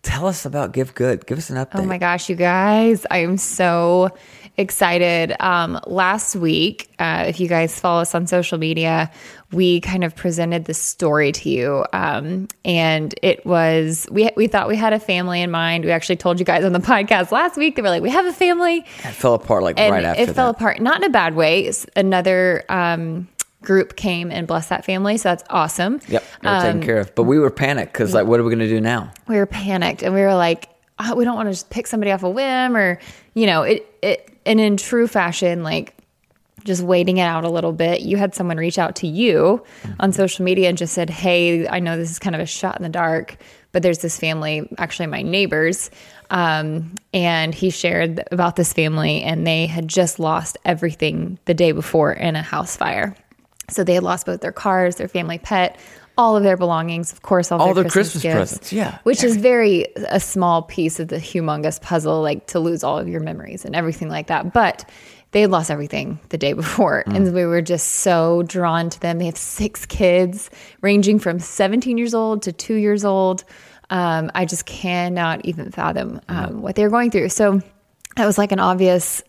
tell 0.03 0.27
us 0.27 0.45
about 0.45 0.71
Give 0.73 0.93
Good. 0.93 1.25
Give 1.25 1.37
us 1.37 1.49
an 1.49 1.57
update. 1.57 1.79
Oh 1.79 1.85
my 1.85 1.97
gosh, 1.97 2.29
you 2.29 2.35
guys, 2.35 3.05
I 3.09 3.19
am 3.19 3.37
so 3.37 4.09
excited. 4.57 5.35
Um, 5.39 5.79
last 5.85 6.35
week, 6.35 6.89
uh, 6.99 7.25
if 7.27 7.39
you 7.39 7.47
guys 7.47 7.79
follow 7.79 8.01
us 8.01 8.15
on 8.15 8.27
social 8.27 8.57
media, 8.57 9.11
we 9.51 9.81
kind 9.81 10.03
of 10.03 10.15
presented 10.15 10.65
this 10.65 10.81
story 10.81 11.31
to 11.31 11.49
you. 11.49 11.85
Um, 11.93 12.47
and 12.63 13.13
it 13.21 13.45
was, 13.45 14.07
we, 14.11 14.29
we 14.35 14.47
thought 14.47 14.67
we 14.67 14.75
had 14.75 14.93
a 14.93 14.99
family 14.99 15.41
in 15.41 15.51
mind. 15.51 15.85
We 15.85 15.91
actually 15.91 16.17
told 16.17 16.39
you 16.39 16.45
guys 16.45 16.63
on 16.65 16.73
the 16.73 16.79
podcast 16.93 17.31
last 17.31 17.57
week, 17.57 17.75
they 17.75 17.81
were 17.81 17.89
like, 17.89 18.01
we 18.03 18.09
have 18.09 18.25
a 18.25 18.33
family. 18.33 18.79
It 18.79 19.11
fell 19.13 19.33
apart 19.35 19.63
like 19.63 19.79
and 19.79 19.91
right 19.91 20.03
after 20.03 20.21
it 20.23 20.33
fell 20.33 20.47
that. 20.51 20.57
apart 20.57 20.81
not 20.81 20.97
in 20.97 21.03
a 21.03 21.09
bad 21.09 21.35
way 21.35 21.65
It's 21.65 21.85
another 21.95 22.63
um, 22.69 23.27
group 23.61 23.95
came 23.95 24.31
and 24.31 24.45
blessed 24.47 24.69
that 24.69 24.85
family 24.85 25.17
so 25.17 25.29
that's 25.29 25.43
awesome 25.49 25.99
Yep, 26.07 26.23
they 26.41 26.49
were 26.49 26.55
Um, 26.55 26.61
taken 26.61 26.81
care 26.81 26.97
of. 26.99 27.15
But 27.15 27.23
we 27.23 27.39
were 27.39 27.49
panicked 27.49 27.93
because, 27.93 28.13
like, 28.13 28.27
what 28.27 28.39
are 28.39 28.43
we 28.43 28.49
going 28.49 28.59
to 28.59 28.67
do 28.67 28.81
now? 28.81 29.11
we 29.27 29.37
were 29.37 29.45
panicked 29.45 30.03
and 30.03 30.13
we 30.13 30.21
were 30.21 30.35
like 30.35 30.69
oh, 30.99 31.13
we 31.15 31.25
don't 31.25 31.35
want 31.35 31.47
to 31.47 31.51
just 31.51 31.69
pick 31.69 31.87
somebody 31.87 32.09
off 32.11 32.23
a 32.23 32.29
whim 32.29 32.75
or 32.77 32.99
you 33.33 33.45
know 33.45 33.63
it 33.63 33.85
it 34.01 34.31
and 34.45 34.59
in 34.59 34.77
true 34.77 35.07
fashion 35.07 35.63
like 35.63 35.95
just 36.63 36.81
waiting 36.81 37.17
it 37.17 37.23
out 37.23 37.43
a 37.43 37.49
little 37.49 37.73
bit 37.73 38.01
you 38.01 38.17
had 38.17 38.33
someone 38.33 38.57
reach 38.57 38.79
out 38.79 38.95
to 38.95 39.07
you 39.07 39.63
on 39.99 40.11
social 40.11 40.43
media 40.43 40.69
and 40.69 40.77
just 40.77 40.93
said 40.93 41.09
hey 41.09 41.67
i 41.67 41.79
know 41.79 41.97
this 41.97 42.09
is 42.09 42.19
kind 42.19 42.35
of 42.35 42.41
a 42.41 42.45
shot 42.45 42.77
in 42.77 42.83
the 42.83 42.89
dark 42.89 43.37
but 43.71 43.83
there's 43.83 43.99
this 43.99 44.17
family 44.17 44.67
actually 44.77 45.07
my 45.07 45.21
neighbors 45.21 45.91
um, 46.29 46.95
and 47.13 47.53
he 47.53 47.69
shared 47.69 48.23
about 48.31 48.55
this 48.55 48.73
family 48.73 49.21
and 49.21 49.45
they 49.45 49.67
had 49.67 49.87
just 49.87 50.19
lost 50.19 50.57
everything 50.65 51.39
the 51.45 51.53
day 51.53 51.71
before 51.71 52.13
in 52.13 52.35
a 52.35 52.41
house 52.41 52.75
fire. 52.75 53.15
So 53.69 53.83
they 53.83 53.95
had 53.95 54.03
lost 54.03 54.25
both 54.25 54.41
their 54.41 54.51
cars 54.51 54.95
their 54.95 55.07
family 55.07 55.39
pet 55.39 55.79
all 56.17 56.37
of 56.37 56.43
their 56.43 56.57
belongings 56.57 57.11
of 57.11 57.21
course 57.21 57.51
all, 57.51 57.61
All 57.61 57.73
their, 57.73 57.83
their 57.83 57.91
christmas, 57.91 58.21
Christmas 58.21 58.23
gifts, 58.23 58.51
presents, 58.51 58.73
yeah. 58.73 58.99
which 59.03 59.23
is 59.23 59.37
very 59.37 59.87
a 60.09 60.19
small 60.19 60.61
piece 60.61 60.99
of 60.99 61.07
the 61.09 61.17
humongous 61.17 61.81
puzzle 61.81 62.21
like 62.21 62.47
to 62.47 62.59
lose 62.59 62.83
all 62.83 62.97
of 62.97 63.07
your 63.07 63.21
memories 63.21 63.65
and 63.65 63.75
everything 63.75 64.09
like 64.09 64.27
that. 64.27 64.53
But 64.53 64.89
they 65.31 65.41
had 65.41 65.51
lost 65.51 65.69
everything 65.69 66.19
the 66.29 66.37
day 66.37 66.53
before 66.53 67.03
Mm. 67.07 67.15
and 67.15 67.33
we 67.33 67.45
were 67.45 67.61
just 67.61 67.87
so 67.97 68.43
drawn 68.43 68.89
to 68.89 68.99
them. 69.01 69.17
They 69.19 69.25
have 69.25 69.37
six 69.37 69.85
kids 69.85 70.49
ranging 70.81 71.19
from 71.19 71.39
17 71.39 71.97
years 71.97 72.13
old 72.13 72.43
to 72.43 72.51
two 72.53 72.75
years 72.75 73.03
old. 73.03 73.43
Um, 73.89 74.31
i 74.33 74.45
just 74.45 74.65
cannot 74.65 75.45
even 75.45 75.71
fathom 75.71 76.19
um, 76.29 76.61
what 76.61 76.75
they're 76.75 76.89
going 76.89 77.11
through. 77.11 77.29
So 77.29 77.61
that 78.15 78.25
was 78.25 78.37
like 78.37 78.51
an 78.53 78.59
obvious 78.59 79.21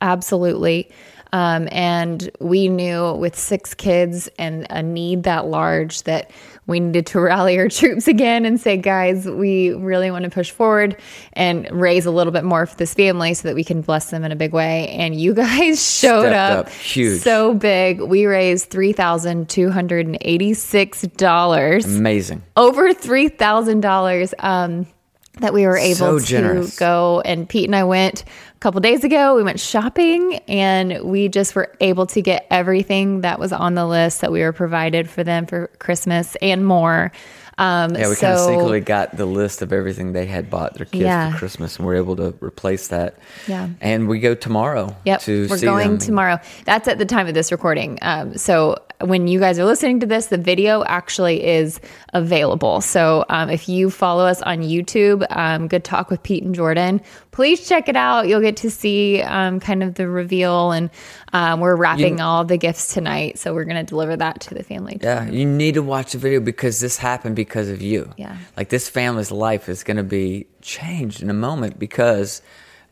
absolutely 0.00 0.90
um, 1.32 1.68
and 1.70 2.30
we 2.40 2.68
knew 2.68 3.12
with 3.14 3.36
six 3.38 3.74
kids 3.74 4.28
and 4.38 4.66
a 4.70 4.82
need 4.82 5.24
that 5.24 5.46
large 5.46 6.02
that 6.04 6.30
we 6.66 6.80
needed 6.80 7.06
to 7.06 7.20
rally 7.22 7.58
our 7.58 7.68
troops 7.68 8.08
again 8.08 8.44
and 8.44 8.60
say, 8.60 8.76
guys, 8.76 9.26
we 9.26 9.70
really 9.70 10.10
want 10.10 10.24
to 10.24 10.30
push 10.30 10.50
forward 10.50 10.96
and 11.32 11.68
raise 11.70 12.04
a 12.06 12.10
little 12.10 12.32
bit 12.32 12.44
more 12.44 12.66
for 12.66 12.76
this 12.76 12.92
family 12.94 13.34
so 13.34 13.48
that 13.48 13.54
we 13.54 13.64
can 13.64 13.80
bless 13.80 14.10
them 14.10 14.22
in 14.24 14.32
a 14.32 14.36
big 14.36 14.52
way. 14.52 14.88
And 14.88 15.18
you 15.18 15.32
guys 15.46 15.82
showed 15.84 16.22
Stepped 16.28 16.34
up, 16.34 16.66
up 16.66 16.72
huge. 16.72 17.22
so 17.22 17.54
big. 17.54 18.00
We 18.02 18.26
raised 18.26 18.70
three 18.70 18.92
thousand 18.92 19.48
two 19.48 19.70
hundred 19.70 20.06
and 20.06 20.18
eighty-six 20.20 21.02
dollars 21.02 21.86
Amazing. 21.86 22.42
over 22.56 22.92
three 22.92 23.28
thousand 23.28 23.80
dollars 23.80 24.34
um, 24.38 24.86
that 25.40 25.52
we 25.54 25.66
were 25.66 25.76
able 25.76 26.18
So 26.18 26.18
to 26.18 26.70
go. 26.78 27.20
And 27.24 27.48
Pete 27.48 27.66
and 27.66 27.76
I 27.76 27.84
went 27.84 28.22
a 28.22 28.58
couple 28.60 28.80
days 28.80 29.04
ago. 29.04 29.36
We 29.36 29.42
went 29.42 29.60
shopping, 29.60 30.40
and 30.48 31.02
we 31.04 31.28
just 31.28 31.54
were 31.54 31.74
able 31.80 32.06
to 32.06 32.22
get 32.22 32.46
everything 32.50 33.22
that 33.22 33.38
was 33.38 33.52
on 33.52 33.74
the 33.74 33.86
list 33.86 34.20
that 34.20 34.32
we 34.32 34.40
were 34.40 34.52
provided 34.52 35.08
for 35.08 35.22
them 35.24 35.46
for 35.46 35.68
Christmas 35.78 36.36
and 36.42 36.66
more. 36.66 37.12
Um, 37.56 37.96
Yeah, 37.96 38.08
we 38.08 38.14
so, 38.14 38.20
kind 38.20 38.34
of 38.34 38.40
sneakily 38.46 38.84
got 38.84 39.16
the 39.16 39.26
list 39.26 39.62
of 39.62 39.72
everything 39.72 40.12
they 40.12 40.26
had 40.26 40.48
bought 40.48 40.74
their 40.74 40.86
kids 40.86 41.02
Yeah. 41.02 41.32
for 41.32 41.38
Christmas, 41.38 41.76
and 41.76 41.86
we're 41.86 41.96
able 41.96 42.14
to 42.16 42.32
replace 42.40 42.88
that. 42.88 43.16
Yeah. 43.48 43.68
And 43.80 44.06
we 44.08 44.20
go 44.20 44.34
tomorrow. 44.36 44.94
Yep, 45.04 45.20
to 45.22 45.48
we're 45.50 45.58
going 45.60 45.88
them. 45.90 45.98
tomorrow. 45.98 46.38
That's 46.66 46.86
at 46.86 46.98
the 46.98 47.04
time 47.06 47.26
of 47.26 47.34
this 47.34 47.50
recording. 47.50 47.98
Um, 48.00 48.36
so 48.36 48.76
when 49.00 49.28
you 49.28 49.38
guys 49.38 49.58
are 49.58 49.64
listening 49.64 50.00
to 50.00 50.06
this, 50.06 50.26
the 50.26 50.38
video 50.38 50.82
actually 50.84 51.44
is 51.44 51.80
available. 52.14 52.80
So 52.80 53.24
um, 53.28 53.48
if 53.48 53.68
you 53.68 53.90
follow 53.90 54.24
us 54.26 54.42
on 54.42 54.58
YouTube, 54.62 55.24
um, 55.30 55.68
Good 55.68 55.84
Talk 55.84 56.10
with 56.10 56.22
Pete 56.22 56.42
and 56.42 56.54
Jordan, 56.54 57.00
please 57.30 57.68
check 57.68 57.88
it 57.88 57.94
out. 57.94 58.26
You'll 58.26 58.40
get 58.40 58.56
to 58.58 58.70
see 58.70 59.22
um, 59.22 59.60
kind 59.60 59.82
of 59.84 59.94
the 59.94 60.08
reveal, 60.08 60.72
and 60.72 60.90
um, 61.32 61.60
we're 61.60 61.76
wrapping 61.76 62.18
You- 62.18 62.24
all 62.24 62.44
the 62.44 62.56
gifts 62.56 62.92
tonight. 62.92 63.38
So 63.38 63.54
we're 63.54 63.64
going 63.64 63.76
to 63.76 63.88
deliver 63.88 64.16
that 64.16 64.40
to 64.40 64.54
the 64.54 64.64
family. 64.64 64.98
Yeah, 65.00 65.28
you 65.28 65.46
need 65.46 65.74
to 65.74 65.82
watch 65.82 66.12
the 66.12 66.18
video 66.18 66.40
because 66.40 66.80
this 66.80 66.96
happened 66.98 67.36
because 67.36 67.68
of 67.68 67.80
you. 67.80 68.12
Yeah. 68.16 68.36
Like 68.56 68.68
this 68.70 68.88
family's 68.88 69.30
life 69.30 69.68
is 69.68 69.84
going 69.84 69.98
to 69.98 70.02
be 70.02 70.46
changed 70.60 71.22
in 71.22 71.30
a 71.30 71.34
moment 71.34 71.78
because 71.78 72.42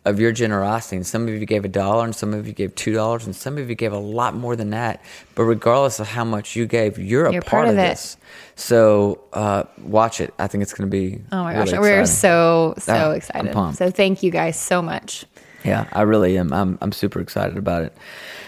of 0.06 0.18
your 0.18 0.32
generosity. 0.32 0.96
And 0.96 1.06
some 1.06 1.28
of 1.28 1.34
you 1.34 1.44
gave 1.44 1.64
a 1.64 1.68
dollar, 1.68 2.04
and 2.04 2.14
some 2.16 2.32
of 2.32 2.46
you 2.46 2.54
gave 2.54 2.74
two 2.74 2.92
dollars, 2.94 3.26
and 3.26 3.36
some 3.36 3.58
of 3.58 3.68
you 3.68 3.74
gave 3.74 3.92
a 3.92 3.98
lot 3.98 4.34
more 4.34 4.56
than 4.56 4.70
that. 4.70 5.02
But 5.34 5.42
regardless 5.44 6.00
of 6.00 6.08
how 6.08 6.24
much 6.24 6.56
you 6.56 6.66
gave, 6.66 6.98
you're 6.98 7.26
a 7.26 7.32
You're 7.32 7.42
part, 7.42 7.66
part 7.66 7.68
of, 7.68 7.74
it. 7.74 7.90
this. 7.90 8.16
So 8.54 9.20
uh, 9.34 9.64
watch 9.82 10.20
it. 10.20 10.32
I 10.38 10.46
think 10.46 10.62
it's 10.62 10.72
going 10.72 10.90
to 10.90 10.96
be. 10.96 11.20
Oh 11.32 11.44
my 11.44 11.54
really 11.58 11.70
gosh, 11.72 11.80
we're 11.80 12.06
so 12.06 12.74
so 12.78 12.92
Ah, 12.94 13.10
excited. 13.10 13.74
So 13.76 13.90
thank 13.90 14.22
you 14.22 14.30
guys 14.30 14.58
so 14.58 14.80
much. 14.80 15.26
Yeah, 15.64 15.88
I 15.92 16.02
really 16.02 16.38
am. 16.38 16.52
I'm 16.52 16.78
I'm 16.80 16.92
super 16.92 17.20
excited 17.20 17.58
about 17.58 17.82
it. 17.82 17.96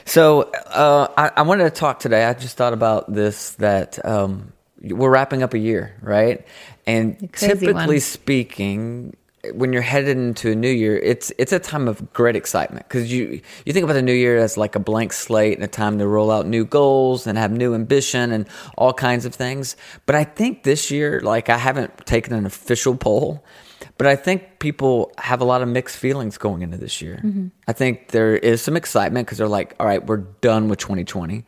So 0.04 0.42
uh, 0.42 1.08
I, 1.18 1.32
I 1.38 1.42
wanted 1.42 1.64
to 1.64 1.70
talk 1.70 1.98
today. 1.98 2.24
I 2.24 2.32
just 2.32 2.56
thought 2.56 2.72
about 2.72 3.12
this 3.12 3.50
that 3.56 4.02
um, 4.06 4.52
we're 4.80 5.10
wrapping 5.10 5.42
up 5.42 5.52
a 5.52 5.58
year, 5.58 5.94
right? 6.00 6.46
And 6.86 7.30
typically 7.34 7.74
one. 7.74 8.00
speaking, 8.00 9.16
when 9.54 9.72
you're 9.72 9.82
headed 9.82 10.16
into 10.16 10.50
a 10.50 10.54
new 10.54 10.70
year, 10.70 10.98
it's 10.98 11.32
it's 11.38 11.52
a 11.52 11.58
time 11.58 11.86
of 11.88 12.12
great 12.12 12.36
excitement 12.36 12.88
because 12.88 13.12
you 13.12 13.40
you 13.64 13.72
think 13.72 13.84
about 13.84 13.94
the 13.94 14.02
new 14.02 14.12
year 14.12 14.38
as 14.38 14.56
like 14.56 14.74
a 14.74 14.80
blank 14.80 15.12
slate 15.12 15.54
and 15.54 15.64
a 15.64 15.68
time 15.68 15.98
to 15.98 16.06
roll 16.06 16.30
out 16.30 16.46
new 16.46 16.64
goals 16.64 17.26
and 17.26 17.38
have 17.38 17.52
new 17.52 17.74
ambition 17.74 18.32
and 18.32 18.48
all 18.76 18.92
kinds 18.92 19.24
of 19.24 19.34
things. 19.34 19.76
But 20.06 20.16
I 20.16 20.24
think 20.24 20.64
this 20.64 20.90
year, 20.90 21.20
like 21.20 21.48
I 21.48 21.56
haven't 21.56 22.06
taken 22.06 22.34
an 22.34 22.46
official 22.46 22.96
poll, 22.96 23.44
but 23.96 24.06
I 24.06 24.16
think 24.16 24.58
people 24.58 25.12
have 25.18 25.40
a 25.40 25.44
lot 25.44 25.62
of 25.62 25.68
mixed 25.68 25.96
feelings 25.96 26.36
going 26.36 26.62
into 26.62 26.76
this 26.76 27.00
year. 27.00 27.20
Mm-hmm. 27.22 27.48
I 27.66 27.72
think 27.72 28.08
there 28.08 28.36
is 28.36 28.60
some 28.60 28.76
excitement 28.76 29.26
because 29.26 29.38
they're 29.38 29.48
like, 29.48 29.74
all 29.78 29.86
right, 29.86 30.04
we're 30.04 30.18
done 30.40 30.68
with 30.68 30.78
2020. 30.80 31.44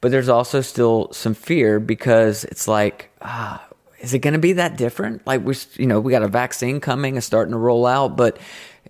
But 0.00 0.10
there's 0.10 0.28
also 0.28 0.60
still 0.60 1.12
some 1.12 1.34
fear 1.34 1.80
because 1.80 2.44
it's 2.44 2.68
like, 2.68 3.10
ah, 3.22 3.66
is 4.04 4.14
it 4.14 4.20
going 4.20 4.34
to 4.34 4.38
be 4.38 4.54
that 4.54 4.76
different? 4.76 5.26
Like 5.26 5.44
we, 5.44 5.54
you 5.76 5.86
know, 5.86 6.00
we 6.00 6.12
got 6.12 6.22
a 6.22 6.28
vaccine 6.28 6.80
coming 6.80 7.16
and 7.16 7.24
starting 7.24 7.52
to 7.52 7.58
roll 7.58 7.86
out, 7.86 8.16
but 8.16 8.38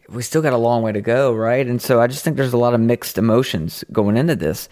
we 0.08 0.22
still 0.22 0.42
got 0.42 0.52
a 0.52 0.58
long 0.58 0.82
way 0.82 0.92
to 0.92 1.00
go, 1.00 1.32
right? 1.32 1.66
And 1.66 1.80
so 1.80 2.00
I 2.00 2.06
just 2.08 2.24
think 2.24 2.36
there's 2.36 2.52
a 2.52 2.58
lot 2.58 2.74
of 2.74 2.80
mixed 2.80 3.16
emotions 3.16 3.84
going 3.92 4.16
into 4.16 4.36
this 4.36 4.68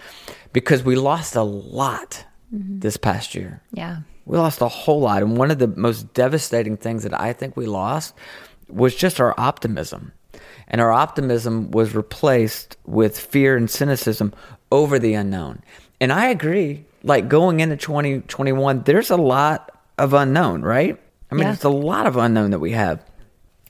because 0.53 0.83
we 0.83 0.97
lost 0.97 1.37
a 1.37 1.43
lot 1.43 2.25
mm-hmm. 2.53 2.81
this 2.81 2.97
past 2.97 3.35
year. 3.35 3.63
Yeah. 3.73 3.99
We 4.27 4.37
lost 4.37 4.61
a 4.61 4.69
whole 4.69 5.01
lot. 5.01 5.23
And 5.23 5.37
one 5.37 5.51
of 5.51 5.59
the 5.59 5.69
most 5.69 6.13
devastating 6.15 6.77
things 6.77 7.03
that 7.05 7.19
I 7.19 7.33
think 7.33 7.57
we 7.57 7.67
lost 7.67 8.15
was 8.69 8.95
just 8.95 9.21
our 9.21 9.35
optimism. 9.39 10.13
And 10.69 10.81
our 10.81 10.93
optimism 10.93 11.71
was 11.71 11.95
replaced 11.95 12.77
with 12.85 13.19
fear 13.19 13.57
and 13.57 13.71
cynicism 13.71 14.33
over 14.71 14.99
the 14.99 15.15
unknown. 15.15 15.63
And 16.01 16.13
I 16.13 16.29
agree, 16.29 16.85
like 17.03 17.29
going 17.29 17.61
into 17.61 17.77
2021, 17.77 18.83
there's 18.85 19.11
a 19.11 19.17
lot 19.17 19.72
of 19.99 20.15
unknown, 20.15 20.63
right? 20.63 20.99
I 21.31 21.35
mean, 21.35 21.45
yeah. 21.45 21.53
it's 21.55 21.65
a 21.65 21.71
lot 21.71 22.07
of 22.07 22.17
unknown 22.17 22.51
that 22.51 22.59
we 22.59 22.73
have. 22.73 23.03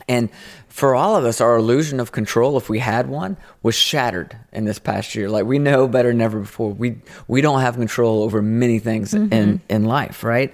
And 0.09 0.31
for 0.69 0.95
all 0.95 1.17
of 1.17 1.25
us, 1.25 1.41
our 1.41 1.57
illusion 1.57 2.01
of 2.01 2.13
control, 2.13 2.57
if 2.57 2.69
we 2.69 2.79
had 2.79 3.09
one, 3.09 3.37
was 3.63 3.75
shattered 3.75 4.37
in 4.53 4.65
this 4.65 4.79
past 4.79 5.15
year. 5.15 5.29
Like 5.29 5.45
we 5.45 5.59
know 5.59 5.87
better 5.87 6.11
than 6.11 6.21
ever 6.21 6.41
before. 6.41 6.71
We 6.71 6.97
we 7.29 7.41
don't 7.41 7.61
have 7.61 7.77
control 7.77 8.23
over 8.23 8.43
many 8.43 8.79
things 8.79 9.13
mm-hmm. 9.13 9.33
in 9.33 9.61
in 9.69 9.85
life, 9.85 10.25
right? 10.25 10.53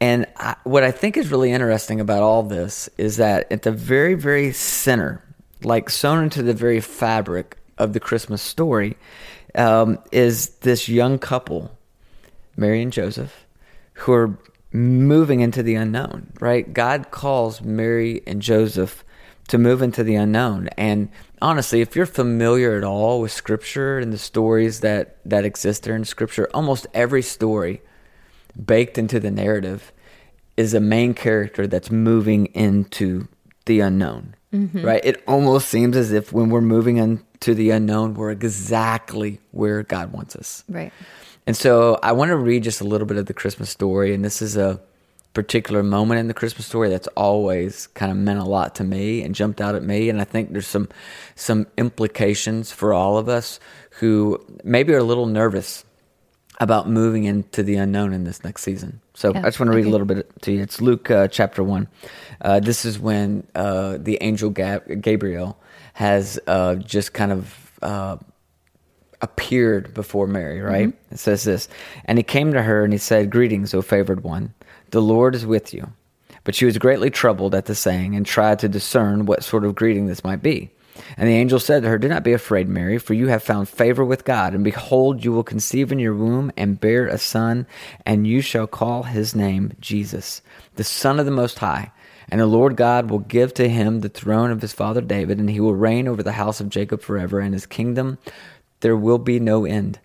And 0.00 0.26
I, 0.36 0.56
what 0.64 0.82
I 0.82 0.90
think 0.90 1.16
is 1.16 1.30
really 1.30 1.52
interesting 1.52 2.00
about 2.00 2.22
all 2.22 2.42
this 2.42 2.90
is 2.98 3.16
that 3.18 3.50
at 3.52 3.62
the 3.62 3.72
very 3.72 4.14
very 4.14 4.52
center, 4.52 5.22
like 5.62 5.88
sewn 5.88 6.24
into 6.24 6.42
the 6.42 6.54
very 6.54 6.80
fabric 6.80 7.56
of 7.78 7.92
the 7.92 8.00
Christmas 8.00 8.42
story, 8.42 8.96
um, 9.54 9.98
is 10.10 10.48
this 10.60 10.88
young 10.88 11.18
couple, 11.18 11.76
Mary 12.56 12.82
and 12.82 12.92
Joseph, 12.92 13.46
who 13.94 14.12
are 14.12 14.38
moving 14.72 15.40
into 15.40 15.62
the 15.62 15.74
unknown, 15.74 16.32
right? 16.40 16.72
God 16.72 17.10
calls 17.10 17.60
Mary 17.60 18.22
and 18.26 18.40
Joseph 18.40 19.04
to 19.48 19.58
move 19.58 19.82
into 19.82 20.02
the 20.02 20.14
unknown. 20.14 20.68
And 20.78 21.10
honestly, 21.40 21.80
if 21.80 21.94
you're 21.94 22.06
familiar 22.06 22.76
at 22.76 22.84
all 22.84 23.20
with 23.20 23.32
scripture 23.32 23.98
and 23.98 24.12
the 24.12 24.18
stories 24.18 24.80
that 24.80 25.18
that 25.24 25.44
exist 25.44 25.82
there 25.82 25.96
in 25.96 26.04
scripture, 26.04 26.48
almost 26.54 26.86
every 26.94 27.22
story 27.22 27.82
baked 28.64 28.98
into 28.98 29.20
the 29.20 29.30
narrative 29.30 29.92
is 30.56 30.74
a 30.74 30.80
main 30.80 31.14
character 31.14 31.66
that's 31.66 31.90
moving 31.90 32.46
into 32.46 33.28
the 33.66 33.80
unknown. 33.80 34.34
Mm-hmm. 34.52 34.84
Right? 34.84 35.00
It 35.04 35.22
almost 35.26 35.68
seems 35.68 35.96
as 35.96 36.12
if 36.12 36.32
when 36.32 36.50
we're 36.50 36.60
moving 36.60 36.98
into 36.98 37.54
the 37.54 37.70
unknown, 37.70 38.14
we're 38.14 38.30
exactly 38.30 39.40
where 39.50 39.82
God 39.82 40.12
wants 40.12 40.36
us. 40.36 40.62
Right. 40.68 40.92
And 41.46 41.56
so 41.56 41.98
I 42.02 42.12
want 42.12 42.30
to 42.30 42.36
read 42.36 42.62
just 42.62 42.80
a 42.80 42.84
little 42.84 43.06
bit 43.06 43.16
of 43.16 43.26
the 43.26 43.34
Christmas 43.34 43.70
story. 43.70 44.14
And 44.14 44.24
this 44.24 44.40
is 44.40 44.56
a 44.56 44.80
particular 45.34 45.82
moment 45.82 46.20
in 46.20 46.28
the 46.28 46.34
Christmas 46.34 46.66
story 46.66 46.88
that's 46.88 47.08
always 47.08 47.86
kind 47.88 48.12
of 48.12 48.18
meant 48.18 48.38
a 48.38 48.44
lot 48.44 48.74
to 48.76 48.84
me 48.84 49.22
and 49.22 49.34
jumped 49.34 49.60
out 49.60 49.74
at 49.74 49.82
me. 49.82 50.08
And 50.08 50.20
I 50.20 50.24
think 50.24 50.52
there's 50.52 50.66
some 50.66 50.88
some 51.34 51.66
implications 51.76 52.70
for 52.70 52.92
all 52.92 53.18
of 53.18 53.28
us 53.28 53.58
who 53.98 54.44
maybe 54.62 54.92
are 54.94 54.98
a 54.98 55.04
little 55.04 55.26
nervous 55.26 55.84
about 56.60 56.88
moving 56.88 57.24
into 57.24 57.62
the 57.62 57.76
unknown 57.76 58.12
in 58.12 58.24
this 58.24 58.44
next 58.44 58.62
season. 58.62 59.00
So 59.14 59.32
yeah, 59.32 59.40
I 59.40 59.42
just 59.44 59.58
want 59.58 59.70
to 59.72 59.76
read 59.76 59.82
okay. 59.82 59.88
a 59.88 59.92
little 59.92 60.06
bit 60.06 60.42
to 60.42 60.52
you. 60.52 60.62
It's 60.62 60.80
Luke 60.80 61.10
uh, 61.10 61.28
chapter 61.28 61.62
one. 61.62 61.88
Uh, 62.40 62.60
this 62.60 62.84
is 62.84 62.98
when 62.98 63.46
uh, 63.54 63.96
the 63.98 64.18
angel 64.20 64.50
Gab- 64.50 65.00
Gabriel 65.02 65.58
has 65.94 66.38
uh, 66.46 66.76
just 66.76 67.14
kind 67.14 67.32
of 67.32 67.72
uh, 67.80 68.16
appeared 69.22 69.94
before 69.94 70.26
Mary, 70.26 70.60
right? 70.60 70.88
Mm-hmm. 70.88 71.14
It 71.14 71.18
says 71.18 71.44
this. 71.44 71.68
And 72.04 72.18
he 72.18 72.24
came 72.24 72.52
to 72.52 72.62
her 72.62 72.84
and 72.84 72.92
he 72.92 72.98
said, 72.98 73.30
Greetings, 73.30 73.72
O 73.72 73.80
favored 73.80 74.22
one. 74.22 74.52
The 74.90 75.00
Lord 75.00 75.34
is 75.34 75.46
with 75.46 75.72
you. 75.72 75.92
But 76.44 76.54
she 76.54 76.64
was 76.64 76.78
greatly 76.78 77.08
troubled 77.08 77.54
at 77.54 77.66
the 77.66 77.74
saying 77.74 78.16
and 78.16 78.26
tried 78.26 78.58
to 78.58 78.68
discern 78.68 79.26
what 79.26 79.44
sort 79.44 79.64
of 79.64 79.74
greeting 79.74 80.06
this 80.06 80.24
might 80.24 80.42
be. 80.42 80.70
And 81.16 81.28
the 81.28 81.34
angel 81.34 81.58
said 81.58 81.82
to 81.82 81.88
her, 81.88 81.98
Do 81.98 82.08
not 82.08 82.24
be 82.24 82.32
afraid, 82.32 82.68
Mary, 82.68 82.98
for 82.98 83.14
you 83.14 83.28
have 83.28 83.42
found 83.42 83.68
favor 83.68 84.04
with 84.04 84.24
God. 84.24 84.54
And 84.54 84.64
behold, 84.64 85.24
you 85.24 85.32
will 85.32 85.44
conceive 85.44 85.90
in 85.90 85.98
your 85.98 86.14
womb 86.14 86.52
and 86.56 86.80
bear 86.80 87.06
a 87.06 87.18
son, 87.18 87.66
and 88.04 88.26
you 88.26 88.40
shall 88.40 88.66
call 88.66 89.04
his 89.04 89.34
name 89.34 89.72
Jesus, 89.80 90.42
the 90.74 90.84
Son 90.84 91.18
of 91.18 91.26
the 91.26 91.32
Most 91.32 91.60
High. 91.60 91.92
And 92.28 92.40
the 92.40 92.46
Lord 92.46 92.76
God 92.76 93.10
will 93.10 93.18
give 93.18 93.52
to 93.54 93.68
him 93.68 94.00
the 94.00 94.08
throne 94.08 94.50
of 94.50 94.62
his 94.62 94.72
father 94.72 95.00
David, 95.00 95.38
and 95.38 95.50
he 95.50 95.60
will 95.60 95.74
reign 95.74 96.08
over 96.08 96.22
the 96.22 96.32
house 96.32 96.60
of 96.60 96.70
Jacob 96.70 97.02
forever, 97.02 97.40
and 97.40 97.52
his 97.52 97.66
kingdom 97.66 98.18
there 98.82 98.96
will 98.96 99.18
be 99.18 99.40
no 99.40 99.64
end. 99.64 99.98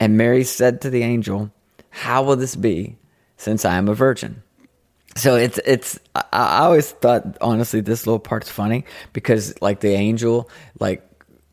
And 0.00 0.18
Mary 0.18 0.44
said 0.44 0.80
to 0.82 0.90
the 0.90 1.02
angel, 1.02 1.50
How 1.90 2.22
will 2.22 2.36
this 2.36 2.56
be, 2.56 2.96
since 3.36 3.64
I 3.64 3.76
am 3.76 3.88
a 3.88 3.94
virgin? 3.94 4.42
So 5.16 5.34
it's 5.36 5.58
it's 5.64 5.98
I, 6.14 6.60
always 6.60 6.92
thought 6.92 7.38
honestly 7.40 7.80
this 7.80 8.06
little 8.06 8.20
part's 8.20 8.50
funny 8.50 8.84
because 9.12 9.60
like 9.60 9.80
the 9.80 9.88
angel 9.88 10.48
like 10.78 11.07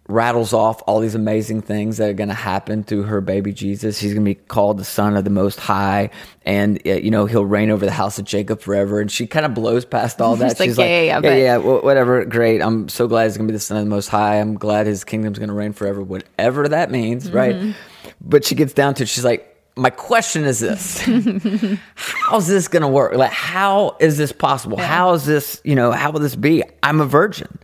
rattles 0.07 0.53
off 0.53 0.83
all 0.85 0.99
these 0.99 1.15
amazing 1.15 1.61
things 1.61 1.97
that 1.97 2.09
are 2.09 2.13
going 2.13 2.29
to 2.29 2.35
happen 2.35 2.83
through 2.83 3.03
her 3.03 3.21
baby 3.21 3.51
Jesus. 3.51 3.99
He's 3.99 4.13
going 4.13 4.23
to 4.23 4.29
be 4.29 4.35
called 4.35 4.77
the 4.77 4.85
Son 4.85 5.17
of 5.17 5.23
the 5.23 5.29
Most 5.29 5.59
High, 5.59 6.11
and 6.43 6.79
uh, 6.85 6.93
you 6.93 7.09
know 7.09 7.25
he'll 7.25 7.45
reign 7.45 7.71
over 7.71 7.85
the 7.85 7.91
house 7.91 8.19
of 8.19 8.25
Jacob 8.25 8.61
forever. 8.61 8.99
And 8.99 9.11
she 9.11 9.25
kind 9.25 9.45
of 9.45 9.53
blows 9.53 9.85
past 9.85 10.21
all 10.21 10.35
that. 10.37 10.57
She's, 10.57 10.77
like, 10.77 10.87
yeah, 10.87 11.15
like, 11.15 11.23
yeah, 11.23 11.29
yeah, 11.31 11.37
yeah, 11.37 11.43
yeah, 11.43 11.57
whatever, 11.57 12.23
great. 12.25 12.61
I'm 12.61 12.87
so 12.89 13.07
glad 13.07 13.25
he's 13.25 13.37
going 13.37 13.47
to 13.47 13.51
be 13.51 13.55
the 13.55 13.61
Son 13.61 13.77
of 13.77 13.83
the 13.83 13.89
Most 13.89 14.09
High. 14.09 14.39
I'm 14.39 14.55
glad 14.55 14.85
his 14.85 15.03
kingdom's 15.03 15.39
going 15.39 15.49
to 15.49 15.55
reign 15.55 15.73
forever, 15.73 16.01
whatever 16.01 16.67
that 16.69 16.91
means, 16.91 17.27
mm-hmm. 17.27 17.35
right? 17.35 17.75
But 18.21 18.45
she 18.45 18.55
gets 18.55 18.73
down 18.73 18.93
to 18.95 19.03
it. 19.03 19.09
She's 19.09 19.25
like. 19.25 19.51
My 19.77 19.89
question 19.89 20.45
is 20.45 20.61
this: 20.61 21.01
How's 21.95 22.47
this 22.47 22.69
going 22.69 22.83
to 22.83 22.87
work? 22.87 23.13
Like, 23.15 23.33
how 23.33 23.97
is 23.99 24.17
this 24.17 24.31
possible? 24.31 24.77
Yeah. 24.77 24.87
How 24.87 25.13
is 25.15 25.25
this? 25.25 25.59
You 25.65 25.75
know, 25.75 25.91
how 25.91 26.11
will 26.11 26.21
this 26.21 26.37
be? 26.37 26.63
I'm 26.81 27.01
a 27.01 27.05
virgin 27.05 27.59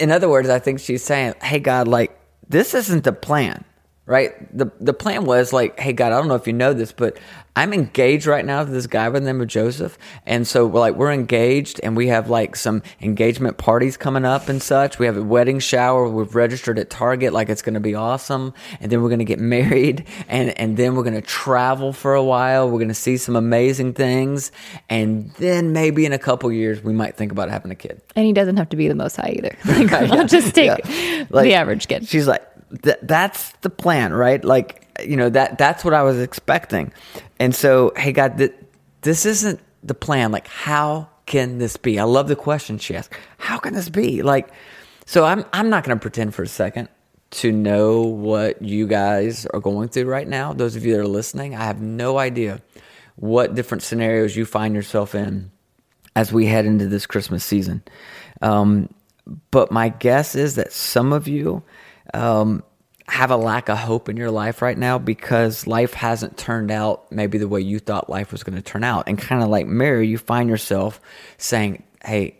in 0.00 0.10
other 0.10 0.28
words, 0.28 0.48
I 0.48 0.58
think 0.58 0.80
she's 0.80 1.02
saying, 1.02 1.34
"Hey 1.42 1.58
God, 1.58 1.88
like 1.88 2.18
this 2.48 2.74
isn't 2.74 3.04
the 3.04 3.12
plan." 3.12 3.64
Right? 4.06 4.32
The 4.56 4.70
the 4.80 4.92
plan 4.92 5.24
was 5.24 5.52
like, 5.52 5.78
"Hey 5.80 5.92
God, 5.92 6.12
I 6.12 6.18
don't 6.18 6.28
know 6.28 6.34
if 6.34 6.46
you 6.46 6.52
know 6.52 6.74
this, 6.74 6.92
but 6.92 7.18
I'm 7.56 7.72
engaged 7.72 8.26
right 8.26 8.44
now 8.44 8.64
to 8.64 8.70
this 8.70 8.88
guy 8.88 9.08
by 9.08 9.20
the 9.20 9.26
name 9.26 9.40
of 9.40 9.46
Joseph, 9.46 9.96
and 10.26 10.44
so 10.44 10.66
we're 10.66 10.80
like 10.80 10.96
we're 10.96 11.12
engaged, 11.12 11.80
and 11.84 11.96
we 11.96 12.08
have 12.08 12.28
like 12.28 12.56
some 12.56 12.82
engagement 13.00 13.58
parties 13.58 13.96
coming 13.96 14.24
up 14.24 14.48
and 14.48 14.60
such. 14.60 14.98
We 14.98 15.06
have 15.06 15.16
a 15.16 15.22
wedding 15.22 15.60
shower. 15.60 16.08
We've 16.08 16.34
registered 16.34 16.80
at 16.80 16.90
Target, 16.90 17.32
like 17.32 17.48
it's 17.48 17.62
going 17.62 17.74
to 17.74 17.80
be 17.80 17.94
awesome, 17.94 18.54
and 18.80 18.90
then 18.90 19.02
we're 19.02 19.08
going 19.08 19.20
to 19.20 19.24
get 19.24 19.38
married, 19.56 20.04
and 20.28 20.50
and 20.58 20.76
then 20.76 20.96
we're 20.96 21.04
going 21.04 21.14
to 21.14 21.22
travel 21.22 21.92
for 21.92 22.14
a 22.14 22.24
while. 22.24 22.68
We're 22.68 22.78
going 22.78 22.88
to 22.88 22.94
see 22.94 23.16
some 23.16 23.36
amazing 23.36 23.94
things, 23.94 24.50
and 24.90 25.30
then 25.34 25.72
maybe 25.72 26.06
in 26.06 26.12
a 26.12 26.18
couple 26.18 26.50
years 26.50 26.82
we 26.82 26.92
might 26.92 27.16
think 27.16 27.30
about 27.30 27.50
having 27.50 27.70
a 27.70 27.76
kid. 27.76 28.02
And 28.16 28.26
he 28.26 28.32
doesn't 28.32 28.56
have 28.56 28.68
to 28.70 28.76
be 28.76 28.88
the 28.88 28.96
most 28.96 29.16
high 29.16 29.34
either. 29.36 29.56
Like, 29.74 29.90
right, 29.90 30.08
yeah. 30.12 30.24
just 30.24 30.54
take 30.54 30.78
yeah. 30.86 31.24
like, 31.30 31.44
the 31.44 31.54
average 31.54 31.88
kid. 31.88 32.06
She's 32.06 32.28
like, 32.28 32.46
that's 32.82 33.52
the 33.62 33.70
plan, 33.70 34.12
right? 34.12 34.44
Like 34.44 34.88
you 35.04 35.16
know 35.16 35.30
that 35.30 35.58
that's 35.58 35.84
what 35.84 35.94
I 35.94 36.02
was 36.02 36.20
expecting, 36.20 36.92
and 37.38 37.54
so 37.54 37.92
hey 37.96 38.12
God, 38.12 38.38
th- 38.38 38.54
this 39.02 39.26
isn't 39.26 39.60
the 39.82 39.94
plan. 39.94 40.32
Like 40.32 40.48
how 40.48 41.08
can 41.26 41.58
this 41.58 41.76
be? 41.76 41.98
I 41.98 42.04
love 42.04 42.28
the 42.28 42.36
question 42.36 42.78
she 42.78 42.96
asked. 42.96 43.14
How 43.38 43.58
can 43.58 43.74
this 43.74 43.88
be? 43.88 44.22
Like, 44.22 44.48
so 45.06 45.24
I'm 45.24 45.44
I'm 45.52 45.70
not 45.70 45.84
going 45.84 45.96
to 45.96 46.00
pretend 46.00 46.34
for 46.34 46.42
a 46.42 46.48
second 46.48 46.88
to 47.32 47.50
know 47.50 48.02
what 48.02 48.62
you 48.62 48.86
guys 48.86 49.46
are 49.46 49.60
going 49.60 49.88
through 49.88 50.04
right 50.04 50.28
now. 50.28 50.52
Those 50.52 50.76
of 50.76 50.84
you 50.84 50.92
that 50.92 51.00
are 51.00 51.06
listening, 51.06 51.54
I 51.54 51.64
have 51.64 51.80
no 51.80 52.18
idea 52.18 52.60
what 53.16 53.54
different 53.54 53.82
scenarios 53.82 54.36
you 54.36 54.44
find 54.44 54.74
yourself 54.74 55.14
in 55.14 55.50
as 56.16 56.32
we 56.32 56.46
head 56.46 56.64
into 56.64 56.86
this 56.86 57.06
Christmas 57.06 57.44
season. 57.44 57.82
Um, 58.40 58.88
but 59.50 59.70
my 59.70 59.88
guess 59.88 60.34
is 60.34 60.56
that 60.56 60.72
some 60.72 61.12
of 61.12 61.28
you 61.28 61.62
um, 62.12 62.62
have 63.08 63.30
a 63.30 63.36
lack 63.36 63.68
of 63.68 63.78
hope 63.78 64.08
in 64.08 64.16
your 64.16 64.30
life 64.30 64.62
right 64.62 64.76
now 64.76 64.98
because 64.98 65.66
life 65.66 65.94
hasn't 65.94 66.36
turned 66.36 66.70
out 66.70 67.10
maybe 67.10 67.38
the 67.38 67.48
way 67.48 67.60
you 67.60 67.78
thought 67.78 68.08
life 68.08 68.32
was 68.32 68.42
going 68.42 68.56
to 68.56 68.62
turn 68.62 68.84
out. 68.84 69.04
And 69.06 69.18
kind 69.18 69.42
of 69.42 69.48
like 69.48 69.66
Mary, 69.66 70.08
you 70.08 70.18
find 70.18 70.48
yourself 70.48 71.00
saying, 71.38 71.82
Hey, 72.04 72.36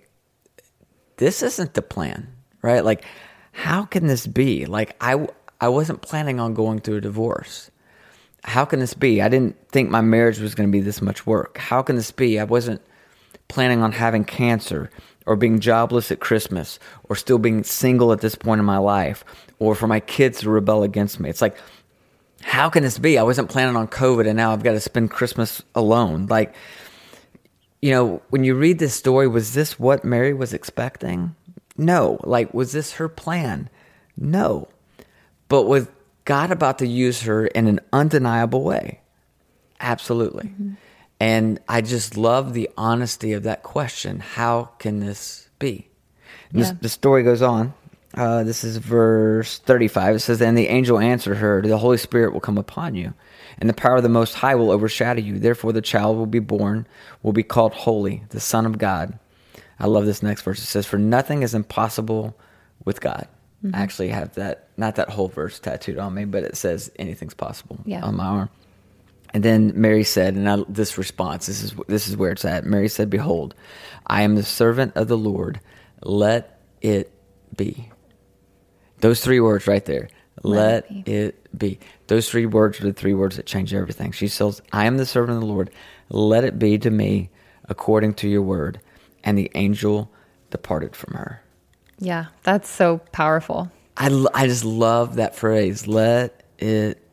this 1.16 1.42
isn't 1.42 1.74
the 1.74 1.82
plan, 1.82 2.32
right? 2.62 2.84
Like, 2.84 3.04
how 3.52 3.84
can 3.84 4.06
this 4.06 4.26
be? 4.26 4.66
Like, 4.66 4.96
I, 5.00 5.28
I 5.60 5.68
wasn't 5.68 6.02
planning 6.02 6.40
on 6.40 6.54
going 6.54 6.80
through 6.80 6.96
a 6.96 7.00
divorce. 7.00 7.70
How 8.42 8.64
can 8.64 8.80
this 8.80 8.94
be? 8.94 9.22
I 9.22 9.28
didn't 9.28 9.56
think 9.70 9.88
my 9.90 10.02
marriage 10.02 10.38
was 10.38 10.54
going 10.54 10.68
to 10.68 10.72
be 10.72 10.80
this 10.80 11.00
much 11.00 11.26
work. 11.26 11.56
How 11.56 11.82
can 11.82 11.96
this 11.96 12.10
be? 12.10 12.38
I 12.38 12.44
wasn't 12.44 12.82
planning 13.48 13.82
on 13.82 13.92
having 13.92 14.24
cancer 14.24 14.90
or 15.26 15.36
being 15.36 15.60
jobless 15.60 16.10
at 16.12 16.20
Christmas, 16.20 16.78
or 17.04 17.16
still 17.16 17.38
being 17.38 17.64
single 17.64 18.12
at 18.12 18.20
this 18.20 18.34
point 18.34 18.58
in 18.58 18.64
my 18.64 18.78
life, 18.78 19.24
or 19.58 19.74
for 19.74 19.86
my 19.86 20.00
kids 20.00 20.40
to 20.40 20.50
rebel 20.50 20.82
against 20.82 21.18
me. 21.18 21.30
It's 21.30 21.42
like, 21.42 21.56
how 22.44 22.68
can 22.68 22.82
this 22.82 22.98
be? 22.98 23.18
I 23.18 23.22
wasn't 23.22 23.48
planning 23.48 23.74
on 23.76 23.88
COVID 23.88 24.26
and 24.28 24.36
now 24.36 24.52
I've 24.52 24.62
got 24.62 24.72
to 24.72 24.80
spend 24.80 25.10
Christmas 25.10 25.62
alone. 25.74 26.26
Like, 26.26 26.54
you 27.80 27.90
know, 27.90 28.22
when 28.28 28.44
you 28.44 28.54
read 28.54 28.78
this 28.78 28.94
story, 28.94 29.26
was 29.26 29.54
this 29.54 29.78
what 29.78 30.04
Mary 30.04 30.34
was 30.34 30.52
expecting? 30.52 31.34
No. 31.76 32.20
Like, 32.22 32.52
was 32.52 32.72
this 32.72 32.94
her 32.94 33.08
plan? 33.08 33.70
No. 34.16 34.68
But 35.48 35.62
was 35.62 35.88
God 36.26 36.50
about 36.50 36.78
to 36.78 36.86
use 36.86 37.22
her 37.22 37.46
in 37.46 37.66
an 37.66 37.80
undeniable 37.92 38.62
way? 38.62 39.00
Absolutely. 39.80 40.48
Mm-hmm. 40.48 40.74
And 41.20 41.60
I 41.68 41.80
just 41.80 42.16
love 42.16 42.54
the 42.54 42.68
honesty 42.76 43.32
of 43.32 43.44
that 43.44 43.62
question. 43.62 44.20
How 44.20 44.70
can 44.78 45.00
this 45.00 45.48
be? 45.58 45.88
Yeah. 46.52 46.60
This, 46.60 46.72
the 46.80 46.88
story 46.88 47.22
goes 47.22 47.42
on. 47.42 47.74
Uh, 48.16 48.44
this 48.44 48.62
is 48.62 48.76
verse 48.76 49.58
35. 49.58 50.16
It 50.16 50.20
says, 50.20 50.40
And 50.40 50.56
the 50.56 50.68
angel 50.68 50.98
answered 50.98 51.36
her, 51.36 51.62
The 51.62 51.78
Holy 51.78 51.98
Spirit 51.98 52.32
will 52.32 52.40
come 52.40 52.58
upon 52.58 52.94
you, 52.94 53.12
and 53.58 53.68
the 53.68 53.74
power 53.74 53.96
of 53.96 54.02
the 54.02 54.08
Most 54.08 54.34
High 54.34 54.54
will 54.54 54.70
overshadow 54.70 55.20
you. 55.20 55.38
Therefore, 55.38 55.72
the 55.72 55.82
child 55.82 56.16
will 56.16 56.26
be 56.26 56.38
born, 56.38 56.86
will 57.22 57.32
be 57.32 57.42
called 57.42 57.74
Holy, 57.74 58.22
the 58.28 58.40
Son 58.40 58.66
of 58.66 58.78
God. 58.78 59.18
I 59.80 59.86
love 59.86 60.06
this 60.06 60.22
next 60.22 60.42
verse. 60.42 60.60
It 60.60 60.66
says, 60.66 60.86
For 60.86 60.98
nothing 60.98 61.42
is 61.42 61.54
impossible 61.54 62.36
with 62.84 63.00
God. 63.00 63.26
Mm-hmm. 63.64 63.74
I 63.74 63.80
actually 63.80 64.08
have 64.08 64.34
that, 64.34 64.68
not 64.76 64.94
that 64.96 65.10
whole 65.10 65.28
verse 65.28 65.58
tattooed 65.58 65.98
on 65.98 66.14
me, 66.14 66.24
but 66.24 66.44
it 66.44 66.56
says, 66.56 66.92
Anything's 66.96 67.34
possible 67.34 67.80
yeah. 67.84 68.04
on 68.04 68.16
my 68.16 68.26
arm. 68.26 68.50
And 69.34 69.42
then 69.42 69.72
Mary 69.74 70.04
said, 70.04 70.36
and 70.36 70.48
I, 70.48 70.62
this 70.68 70.96
response, 70.96 71.46
this 71.46 71.60
is 71.62 71.74
this 71.88 72.06
is 72.08 72.16
where 72.16 72.30
it's 72.30 72.44
at. 72.44 72.64
Mary 72.64 72.88
said, 72.88 73.10
"Behold, 73.10 73.54
I 74.06 74.22
am 74.22 74.36
the 74.36 74.44
servant 74.44 74.92
of 74.96 75.08
the 75.08 75.18
Lord. 75.18 75.60
Let 76.02 76.60
it 76.80 77.12
be." 77.54 77.90
Those 79.00 79.20
three 79.20 79.40
words 79.40 79.66
right 79.66 79.84
there. 79.84 80.08
Let, 80.44 80.88
Let 80.88 80.90
it, 80.90 81.04
be. 81.04 81.12
it, 81.12 81.58
be. 81.58 81.78
Those 82.06 82.30
three 82.30 82.46
words 82.46 82.80
are 82.80 82.84
the 82.84 82.92
three 82.92 83.14
words 83.14 83.36
that 83.36 83.46
change 83.46 83.74
everything. 83.74 84.12
She 84.12 84.28
says, 84.28 84.62
"I 84.72 84.84
am 84.84 84.98
the 84.98 85.06
servant 85.06 85.36
of 85.36 85.40
the 85.40 85.52
Lord. 85.52 85.70
Let 86.10 86.44
it 86.44 86.58
be 86.58 86.78
to 86.78 86.90
me 86.90 87.30
according 87.68 88.14
to 88.14 88.28
your 88.28 88.42
word." 88.42 88.80
And 89.24 89.36
the 89.36 89.50
angel 89.56 90.12
departed 90.50 90.94
from 90.94 91.14
her. 91.14 91.42
Yeah, 91.98 92.26
that's 92.44 92.68
so 92.68 92.98
powerful. 93.10 93.70
I, 93.96 94.26
I 94.32 94.46
just 94.46 94.64
love 94.64 95.16
that 95.16 95.34
phrase. 95.34 95.88
Let 95.88 96.44
it 96.58 97.03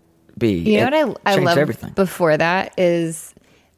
be. 0.42 0.54
You 0.54 0.82
know 0.82 0.88
it 0.88 1.08
what 1.08 1.22
I, 1.26 1.34
I 1.34 1.36
love 1.38 1.58
everything. 1.58 1.94
before 1.94 2.36
that 2.36 2.78
is 2.78 3.34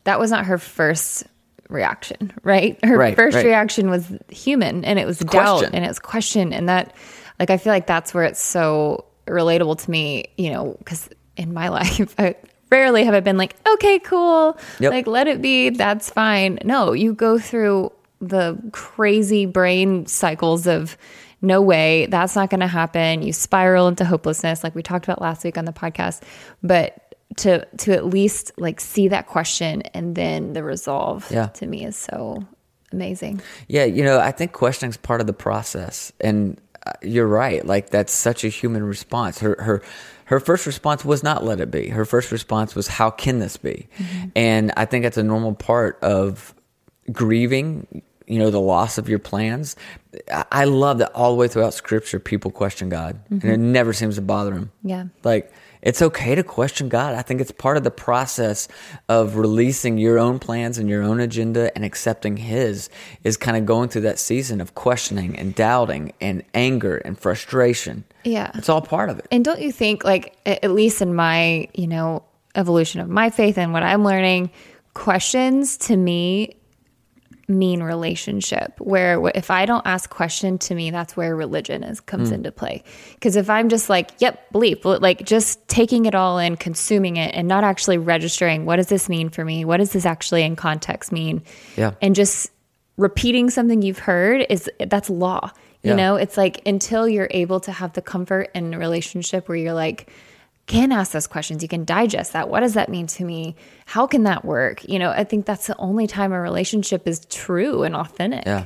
that 0.06 0.20
was 0.20 0.32
not 0.32 0.46
her 0.46 0.58
first 0.58 1.26
reaction, 1.70 2.32
right? 2.44 2.84
Her 2.84 2.98
right, 2.98 3.16
first 3.16 3.36
right. 3.36 3.46
reaction 3.46 3.90
was 3.90 4.12
human 4.30 4.86
and 4.86 4.98
it 5.00 5.06
was 5.06 5.20
doubt 5.20 5.60
question. 5.60 5.76
and 5.76 5.86
it 5.86 5.88
was 5.88 6.00
question. 6.00 6.54
And 6.54 6.70
that, 6.70 6.96
like, 7.40 7.50
I 7.50 7.58
feel 7.58 7.74
like 7.74 7.88
that's 7.88 8.14
where 8.14 8.24
it's 8.24 8.42
so 8.42 9.06
relatable 9.28 9.84
to 9.84 9.92
me, 9.92 10.26
you 10.38 10.52
know, 10.52 10.76
because 10.80 11.10
in 11.36 11.54
my 11.54 11.70
life, 11.70 12.16
I, 12.18 12.36
rarely 12.70 13.04
have 13.04 13.14
I 13.14 13.20
been 13.20 13.38
like, 13.38 13.56
okay, 13.68 14.00
cool, 14.00 14.58
yep. 14.80 14.92
like, 14.92 15.08
let 15.08 15.28
it 15.28 15.42
be, 15.42 15.70
that's 15.70 16.10
fine. 16.10 16.60
No, 16.64 16.94
you 16.94 17.14
go 17.14 17.38
through 17.38 17.92
the 18.20 18.58
crazy 18.72 19.46
brain 19.46 20.06
cycles 20.06 20.66
of, 20.66 20.98
no 21.44 21.62
way, 21.62 22.08
that's 22.08 22.36
not 22.36 22.50
going 22.50 22.62
to 22.62 22.68
happen. 22.68 23.22
You 23.22 23.34
spiral 23.34 23.88
into 23.88 24.06
hopelessness, 24.06 24.64
like 24.64 24.74
we 24.74 24.82
talked 24.82 25.06
about 25.06 25.22
last 25.22 25.44
week 25.44 25.58
on 25.58 25.66
the 25.66 25.74
podcast. 25.74 26.24
But 26.64 26.98
to 27.38 27.66
to 27.78 27.94
at 27.94 28.06
least 28.06 28.52
like 28.58 28.80
see 28.80 29.10
that 29.10 29.28
question 29.28 29.82
and 29.94 30.16
then 30.16 30.54
the 30.54 30.64
resolve 30.64 31.30
yeah. 31.32 31.48
to 31.48 31.66
me 31.66 31.86
is 31.86 31.98
so 31.98 32.46
amazing. 32.92 33.42
Yeah, 33.68 33.86
you 33.86 34.04
know, 34.04 34.20
I 34.20 34.32
think 34.32 34.54
questioning 34.54 34.92
is 34.92 34.98
part 34.98 35.20
of 35.20 35.28
the 35.28 35.34
process, 35.34 36.14
and 36.22 36.60
uh, 36.86 36.94
you're 37.02 37.28
right. 37.28 37.66
Like 37.66 37.90
that's 37.90 38.14
such 38.14 38.44
a 38.44 38.48
human 38.48 38.84
response. 38.84 39.40
Her 39.40 39.58
her 39.60 39.82
her 40.26 40.40
first 40.40 40.66
response 40.66 41.04
was 41.04 41.24
not 41.24 41.44
let 41.44 41.60
it 41.60 41.72
be. 41.72 41.90
Her 41.90 42.06
first 42.06 42.32
response 42.32 42.76
was 42.76 42.88
how 42.88 43.10
can 43.10 43.40
this 43.40 43.58
be? 43.58 43.88
Mm-hmm. 43.98 44.30
And 44.36 44.72
I 44.78 44.86
think 44.86 45.04
that's 45.04 45.18
a 45.18 45.24
normal 45.24 45.54
part 45.54 46.00
of 46.02 46.54
grieving 47.12 48.02
you 48.28 48.40
know 48.40 48.50
the 48.50 48.60
loss 48.60 48.98
of 48.98 49.10
your 49.10 49.20
plans 49.20 49.76
i 50.52 50.64
love 50.64 51.00
that 51.00 51.12
all 51.14 51.32
the 51.32 51.38
way 51.38 51.48
throughout 51.48 51.74
scripture 51.74 52.20
people 52.20 52.52
question 52.52 52.90
god 52.90 53.20
mm-hmm. 53.26 53.46
and 53.46 53.54
it 53.54 53.60
never 53.60 53.94
seems 53.94 54.16
to 54.16 54.22
bother 54.22 54.52
them 54.52 54.72
yeah. 54.84 55.06
Like 55.24 55.52
it's 55.82 56.02
okay 56.02 56.36
to 56.36 56.44
question 56.44 56.90
god. 56.90 57.16
I 57.16 57.22
think 57.22 57.42
it's 57.42 57.52
part 57.52 57.78
of 57.78 57.84
the 57.84 57.92
process 57.92 58.68
of 59.10 59.36
releasing 59.36 59.98
your 59.98 60.18
own 60.18 60.40
plans 60.40 60.78
and 60.78 60.90
your 60.90 61.04
own 61.04 61.20
agenda 61.20 61.74
and 61.76 61.84
accepting 61.84 62.38
his 62.38 62.90
is 63.24 63.38
kind 63.38 63.58
of 63.58 63.66
going 63.66 63.90
through 63.90 64.02
that 64.02 64.20
season 64.20 64.62
of 64.62 64.76
questioning 64.76 65.38
and 65.38 65.54
doubting 65.56 66.14
and 66.22 66.44
anger 66.54 66.98
and 66.98 67.20
frustration. 67.20 68.04
Yeah. 68.24 68.52
It's 68.56 68.70
all 68.70 68.82
part 68.82 69.10
of 69.10 69.20
it. 69.20 69.28
And 69.32 69.44
don't 69.44 69.62
you 69.62 69.72
think 69.72 70.04
like 70.04 70.38
at 70.46 70.72
least 70.72 71.02
in 71.02 71.14
my 71.14 71.68
you 71.74 71.88
know 71.88 72.24
evolution 72.56 73.02
of 73.02 73.10
my 73.10 73.32
faith 73.32 73.58
and 73.58 73.74
what 73.74 73.82
i'm 73.82 74.04
learning 74.04 74.52
questions 74.94 75.76
to 75.76 75.98
me 75.98 76.56
mean 77.48 77.84
relationship 77.84 78.80
where 78.80 79.22
if 79.36 79.52
i 79.52 79.66
don't 79.66 79.86
ask 79.86 80.10
question 80.10 80.58
to 80.58 80.74
me 80.74 80.92
that's 80.92 81.18
where 81.18 81.36
religion 81.36 81.84
is 81.84 82.00
comes 82.00 82.30
mm. 82.30 82.36
into 82.36 82.52
play. 82.52 82.84
Because 83.16 83.36
if 83.36 83.50
i'm 83.50 83.70
just 83.70 83.90
like 83.90 84.12
yep 84.20 84.52
belief 84.52 84.86
like 84.86 85.26
just 85.26 85.68
taking 85.68 86.06
it 86.06 86.16
all 86.16 86.38
in 86.38 86.56
consuming 86.56 87.18
it 87.18 87.36
and 87.36 87.48
not 87.48 87.64
actually 87.64 87.98
registering 87.98 88.66
what 88.66 88.78
does 88.78 88.88
this 88.88 89.10
mean 89.10 89.30
for 89.30 89.44
me? 89.44 89.66
What 89.66 89.78
does 89.78 89.92
this 89.92 90.06
actually 90.06 90.44
in 90.44 90.56
context 90.56 91.12
mean? 91.12 91.44
Yeah. 91.76 91.92
And 92.02 92.16
just 92.16 92.52
repeating 92.98 93.50
something 93.50 93.82
you've 93.82 94.00
heard 94.00 94.46
is 94.50 94.70
that's 94.80 95.10
law 95.10 95.52
you 95.84 95.90
yeah. 95.90 95.96
know? 95.98 96.16
It's 96.16 96.38
like 96.38 96.66
until 96.66 97.08
you're 97.08 97.28
able 97.30 97.60
to 97.62 97.72
have 97.72 97.94
the 97.94 98.02
comfort 98.02 98.50
in 98.56 98.74
a 98.74 98.80
relationship 98.80 99.50
where 99.50 99.58
you're 99.58 99.74
like 99.74 100.10
can 100.68 100.92
ask 100.92 101.12
those 101.12 101.28
questions. 101.28 101.62
You 101.62 101.70
can 101.70 101.86
digest 101.86 102.34
that. 102.34 102.50
What 102.50 102.62
does 102.62 102.74
that 102.74 102.90
mean 102.90 103.08
to 103.08 103.26
me? 103.26 103.56
How 103.86 104.08
can 104.08 104.24
that 104.24 104.46
work? 104.46 104.88
You 104.88 105.00
know, 105.00 105.12
I 105.12 105.24
think 105.24 105.46
that's 105.46 105.68
the 105.68 105.78
only 105.78 106.08
time 106.08 106.32
a 106.32 106.40
relationship 106.40 107.08
is 107.08 107.26
true 107.26 107.84
and 107.84 107.96
authentic. 107.96 108.46
Yeah. 108.46 108.66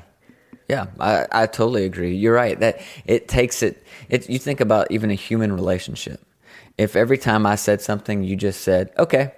Yeah, 0.69 0.88
I, 0.99 1.25
I 1.31 1.45
totally 1.45 1.86
agree. 1.86 2.13
You're 2.13 2.33
right. 2.33 2.60
That 2.60 2.81
it 3.05 3.29
takes 3.29 3.63
it, 3.63 3.81
it 4.10 4.29
you 4.29 4.38
think 4.38 4.60
about 4.60 4.91
even 4.91 5.12
a 5.12 5.13
human 5.13 5.53
relationship. 5.53 6.21
If 6.77 6.95
every 6.97 7.17
time 7.17 7.45
I 7.45 7.55
said 7.55 7.81
something 7.81 8.23
you 8.23 8.36
just 8.36 8.62
said, 8.62 8.91
"Okay." 8.99 9.31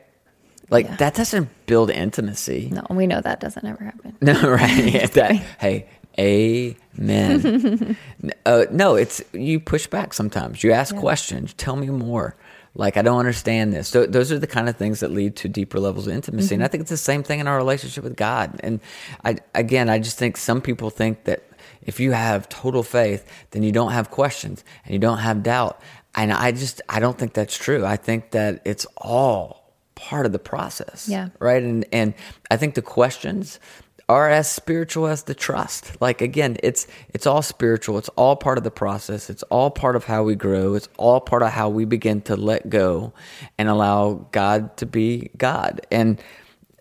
Like 0.72 0.86
yeah. 0.88 0.96
that 0.98 1.16
doesn't 1.16 1.50
build 1.66 1.90
intimacy. 1.90 2.70
No, 2.72 2.86
we 2.90 3.08
know 3.08 3.22
that 3.22 3.40
doesn't 3.40 3.66
ever 3.66 3.84
happen. 3.84 4.18
No, 4.22 4.50
right? 4.50 4.86
Yeah, 4.94 5.06
that, 5.08 5.36
hey, 5.60 5.88
amen. 6.20 7.98
uh, 8.46 8.66
no, 8.72 8.96
it's 8.96 9.22
you 9.34 9.60
push 9.60 9.88
back 9.88 10.14
sometimes. 10.14 10.64
You 10.64 10.72
ask 10.72 10.94
yeah. 10.94 11.02
questions. 11.02 11.54
Tell 11.54 11.76
me 11.76 11.88
more. 11.88 12.36
Like, 12.76 12.98
I 12.98 13.02
don't 13.02 13.20
understand 13.20 13.74
this. 13.74 13.88
So 13.88 14.06
those 14.06 14.32
are 14.32 14.40
the 14.40 14.48
kind 14.48 14.70
of 14.70 14.78
things 14.78 15.00
that 15.00 15.12
lead 15.12 15.36
to 15.38 15.50
deeper 15.50 15.80
levels 15.80 16.08
of 16.08 16.14
intimacy. 16.14 16.48
Mm-hmm. 16.48 16.54
And 16.56 16.64
I 16.64 16.68
think 16.68 16.82
it's 16.82 16.92
the 16.92 16.98
same 16.98 17.24
thing 17.24 17.40
in 17.40 17.48
our 17.48 17.58
relationship 17.58 18.04
with 18.04 18.16
God. 18.16 18.60
And 18.64 18.80
I, 19.26 19.38
again, 19.56 19.90
I 19.90 20.00
just 20.00 20.18
think 20.18 20.38
some 20.38 20.62
people 20.62 20.90
think 20.90 21.24
that 21.26 21.44
if 21.82 22.00
you 22.00 22.12
have 22.12 22.48
total 22.50 22.84
faith, 22.84 23.26
then 23.52 23.64
you 23.64 23.72
don't 23.72 23.92
have 23.92 24.12
questions 24.12 24.64
and 24.86 24.94
you 24.94 25.00
don't 25.00 25.18
have 25.18 25.44
doubt. 25.44 25.82
And 26.16 26.32
I 26.32 26.52
just, 26.52 26.82
I 26.90 27.00
don't 27.00 27.18
think 27.18 27.34
that's 27.34 27.58
true. 27.58 27.86
I 27.86 27.96
think 27.96 28.32
that 28.32 28.62
it's 28.66 28.86
all 28.98 29.74
part 29.96 30.26
of 30.26 30.32
the 30.32 30.40
process. 30.40 31.08
Yeah. 31.10 31.30
Right. 31.40 31.62
And, 31.62 31.86
and 31.92 32.14
I 32.50 32.58
think 32.58 32.76
the 32.76 32.82
questions, 32.82 33.60
are 34.10 34.28
as 34.28 34.52
spiritual 34.52 35.08
as 35.08 35.24
the 35.24 35.36
trust. 35.36 36.02
Like 36.02 36.22
again, 36.22 36.58
it's 36.64 36.88
it's 37.14 37.28
all 37.28 37.44
spiritual. 37.44 38.00
It's 38.00 38.10
all 38.10 38.36
part 38.36 38.58
of 38.58 38.64
the 38.64 38.72
process. 38.72 39.30
It's 39.30 39.44
all 39.44 39.70
part 39.70 39.96
of 39.96 40.04
how 40.04 40.24
we 40.24 40.36
grow. 40.36 40.74
It's 40.74 40.90
all 40.98 41.22
part 41.22 41.44
of 41.44 41.52
how 41.52 41.70
we 41.70 41.86
begin 41.86 42.22
to 42.24 42.36
let 42.36 42.70
go 42.70 43.14
and 43.58 43.70
allow 43.70 44.26
God 44.32 44.76
to 44.78 44.88
be 44.88 45.30
God. 45.38 45.86
And 45.92 46.22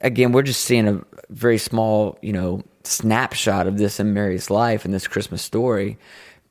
again, 0.01 0.33
we're 0.33 0.43
just 0.43 0.63
seeing 0.63 0.89
a 0.89 1.05
very 1.29 1.59
small, 1.59 2.19
you 2.23 2.33
know, 2.33 2.63
snapshot 2.85 3.67
of 3.67 3.77
this 3.77 4.01
in 4.01 4.15
Mary's 4.15 4.51
life 4.51 4.87
in 4.87 4.91
this 4.91 5.07
Christmas 5.07 5.43
story. 5.43 5.99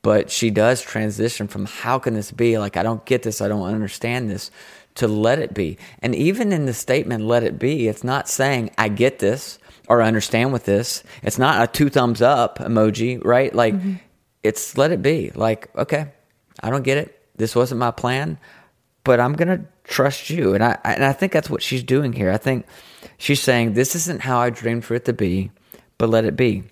But 0.04 0.30
she 0.30 0.52
does 0.52 0.82
transition 0.82 1.48
from 1.48 1.66
how 1.66 1.98
can 1.98 2.14
this 2.14 2.32
be? 2.32 2.60
Like 2.60 2.78
I 2.78 2.84
don't 2.84 3.04
get 3.06 3.24
this, 3.24 3.42
I 3.42 3.48
don't 3.48 3.68
understand 3.68 4.30
this 4.30 4.52
to 4.96 5.08
let 5.08 5.40
it 5.40 5.54
be. 5.54 5.78
And 6.00 6.14
even 6.14 6.52
in 6.52 6.68
the 6.68 6.74
statement 6.74 7.26
let 7.26 7.44
it 7.44 7.58
be, 7.58 7.88
it's 7.88 8.04
not 8.04 8.30
saying 8.30 8.72
I 8.78 8.90
get 8.90 9.20
this 9.20 9.58
or 9.88 10.02
understand 10.02 10.54
with 10.54 10.66
this. 10.66 11.04
It's 11.24 11.38
not 11.38 11.64
a 11.64 11.68
two 11.72 11.90
thumbs 11.90 12.22
up 12.22 12.60
emoji, 12.60 13.24
right? 13.24 13.54
Like 13.54 13.74
mm-hmm. 13.74 13.96
it's 14.44 14.78
let 14.78 14.92
it 14.92 15.02
be. 15.02 15.32
Like, 15.34 15.76
okay, 15.76 16.08
I 16.62 16.70
don't 16.70 16.84
get 16.84 16.98
it. 16.98 17.14
This 17.36 17.56
wasn't 17.56 17.80
my 17.80 17.92
plan, 17.92 18.40
but 19.04 19.20
I'm 19.20 19.34
going 19.34 19.48
to 19.48 19.66
trust 19.84 20.30
you. 20.30 20.54
And 20.54 20.64
I, 20.64 20.78
and 20.84 21.06
I 21.06 21.14
think 21.14 21.32
that's 21.32 21.50
what 21.50 21.62
she's 21.62 21.84
doing 21.84 22.14
here. 22.14 22.32
I 22.32 22.38
think 22.38 22.66
she's 23.18 23.42
saying, 23.42 23.74
this 23.74 23.96
isn't 23.96 24.22
how 24.22 24.40
I 24.40 24.50
dreamed 24.50 24.86
for 24.86 24.96
it 24.96 25.06
to 25.06 25.14
be, 25.14 25.52
but 25.98 26.10
let 26.10 26.26
it 26.26 26.36
be. 26.36 26.64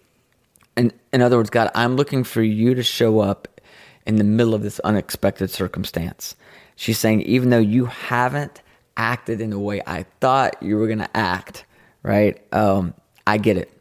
And 0.75 0.93
in 1.13 1.21
other 1.21 1.37
words, 1.37 1.49
God, 1.49 1.71
I'm 1.75 1.95
looking 1.95 2.23
for 2.23 2.41
you 2.41 2.73
to 2.75 2.83
show 2.83 3.19
up 3.19 3.61
in 4.05 4.17
the 4.17 4.23
middle 4.23 4.53
of 4.53 4.61
this 4.61 4.79
unexpected 4.81 5.49
circumstance. 5.49 6.35
She's 6.75 6.99
saying, 6.99 7.21
even 7.21 7.49
though 7.49 7.59
you 7.59 7.85
haven't 7.85 8.61
acted 8.97 9.39
in 9.41 9.49
the 9.49 9.59
way 9.59 9.81
I 9.85 10.05
thought 10.19 10.61
you 10.61 10.77
were 10.77 10.87
going 10.87 10.99
to 10.99 11.17
act, 11.17 11.65
right? 12.03 12.41
Um, 12.53 12.93
I 13.27 13.37
get 13.37 13.57
it. 13.57 13.71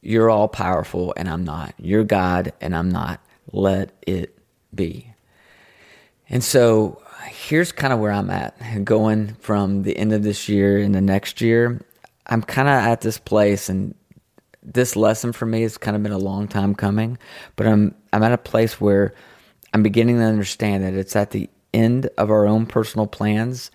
You're 0.00 0.30
all 0.30 0.48
powerful 0.48 1.14
and 1.16 1.28
I'm 1.28 1.44
not. 1.44 1.74
You're 1.78 2.04
God 2.04 2.52
and 2.60 2.74
I'm 2.74 2.88
not. 2.88 3.20
Let 3.52 3.92
it 4.06 4.36
be. 4.74 5.12
And 6.28 6.42
so 6.42 7.00
here's 7.26 7.72
kind 7.72 7.92
of 7.92 7.98
where 7.98 8.12
I'm 8.12 8.30
at 8.30 8.84
going 8.84 9.34
from 9.34 9.82
the 9.82 9.96
end 9.96 10.12
of 10.12 10.22
this 10.22 10.48
year 10.48 10.78
into 10.78 11.00
next 11.00 11.40
year. 11.40 11.80
I'm 12.26 12.42
kind 12.42 12.68
of 12.68 12.74
at 12.74 13.00
this 13.00 13.18
place 13.18 13.68
and 13.68 13.94
this 14.62 14.96
lesson 14.96 15.32
for 15.32 15.46
me 15.46 15.62
has 15.62 15.76
kind 15.76 15.96
of 15.96 16.02
been 16.02 16.12
a 16.12 16.18
long 16.18 16.46
time 16.48 16.74
coming, 16.74 17.18
but 17.56 17.66
I'm 17.66 17.94
I'm 18.12 18.22
at 18.22 18.32
a 18.32 18.38
place 18.38 18.80
where 18.80 19.12
I'm 19.74 19.82
beginning 19.82 20.18
to 20.18 20.24
understand 20.24 20.84
that 20.84 20.94
it's 20.94 21.16
at 21.16 21.30
the 21.30 21.50
end 21.74 22.08
of 22.18 22.30
our 22.30 22.46
own 22.46 22.66
personal 22.66 23.06
plans 23.06 23.70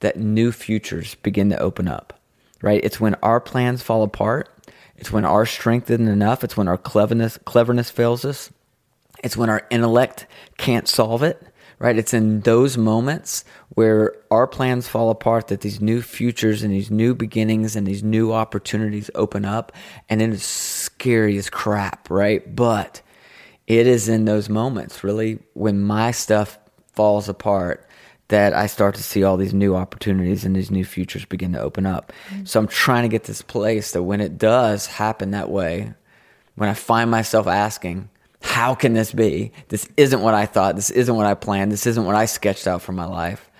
that 0.00 0.16
new 0.16 0.50
futures 0.52 1.14
begin 1.16 1.50
to 1.50 1.58
open 1.58 1.88
up. 1.88 2.19
Right? 2.62 2.80
It's 2.84 3.00
when 3.00 3.14
our 3.22 3.40
plans 3.40 3.82
fall 3.82 4.02
apart, 4.02 4.48
it's 4.96 5.10
when 5.10 5.24
our 5.24 5.46
strength 5.46 5.90
isn't 5.90 6.08
enough, 6.08 6.44
it's 6.44 6.56
when 6.56 6.68
our 6.68 6.78
cleverness 6.78 7.38
cleverness 7.44 7.90
fails 7.90 8.24
us. 8.24 8.50
It's 9.22 9.36
when 9.36 9.50
our 9.50 9.66
intellect 9.70 10.26
can't 10.56 10.88
solve 10.88 11.22
it 11.22 11.42
right? 11.80 11.96
It's 11.98 12.14
in 12.14 12.40
those 12.40 12.76
moments 12.76 13.42
where 13.70 14.14
our 14.30 14.46
plans 14.46 14.86
fall 14.86 15.10
apart 15.10 15.48
that 15.48 15.62
these 15.62 15.80
new 15.80 16.02
futures 16.02 16.62
and 16.62 16.72
these 16.72 16.90
new 16.90 17.14
beginnings 17.14 17.74
and 17.74 17.86
these 17.86 18.04
new 18.04 18.32
opportunities 18.32 19.10
open 19.16 19.44
up. 19.44 19.72
And 20.08 20.22
it 20.22 20.30
is 20.30 20.44
scary 20.44 21.36
as 21.38 21.50
crap, 21.50 22.08
right? 22.10 22.54
But 22.54 23.00
it 23.66 23.86
is 23.86 24.08
in 24.08 24.26
those 24.26 24.48
moments, 24.48 25.02
really, 25.02 25.40
when 25.54 25.80
my 25.80 26.10
stuff 26.10 26.58
falls 26.92 27.28
apart 27.28 27.88
that 28.30 28.54
I 28.54 28.66
start 28.66 28.94
to 28.94 29.02
see 29.02 29.22
all 29.22 29.36
these 29.36 29.52
new 29.52 29.76
opportunities 29.76 30.44
and 30.44 30.56
these 30.56 30.70
new 30.70 30.84
futures 30.84 31.24
begin 31.24 31.52
to 31.52 31.60
open 31.60 31.84
up. 31.84 32.12
Mm-hmm. 32.30 32.44
So 32.46 32.58
I'm 32.58 32.66
trying 32.66 33.02
to 33.02 33.08
get 33.08 33.24
this 33.24 33.42
place 33.42 33.92
that 33.92 34.02
when 34.02 34.20
it 34.20 34.38
does 34.38 34.86
happen 34.86 35.32
that 35.32 35.50
way, 35.50 35.94
when 36.54 36.68
I 36.68 36.74
find 36.74 37.10
myself 37.10 37.46
asking, 37.46 38.08
how 38.40 38.74
can 38.74 38.94
this 38.94 39.12
be? 39.12 39.52
This 39.68 39.88
isn't 39.96 40.22
what 40.22 40.34
I 40.34 40.46
thought. 40.46 40.76
This 40.76 40.90
isn't 40.90 41.14
what 41.14 41.26
I 41.26 41.34
planned. 41.34 41.70
This 41.70 41.86
isn't 41.86 42.04
what 42.04 42.14
I 42.14 42.24
sketched 42.24 42.66
out 42.66 42.82
for 42.82 42.92
my 42.92 43.04
life. 43.04 43.50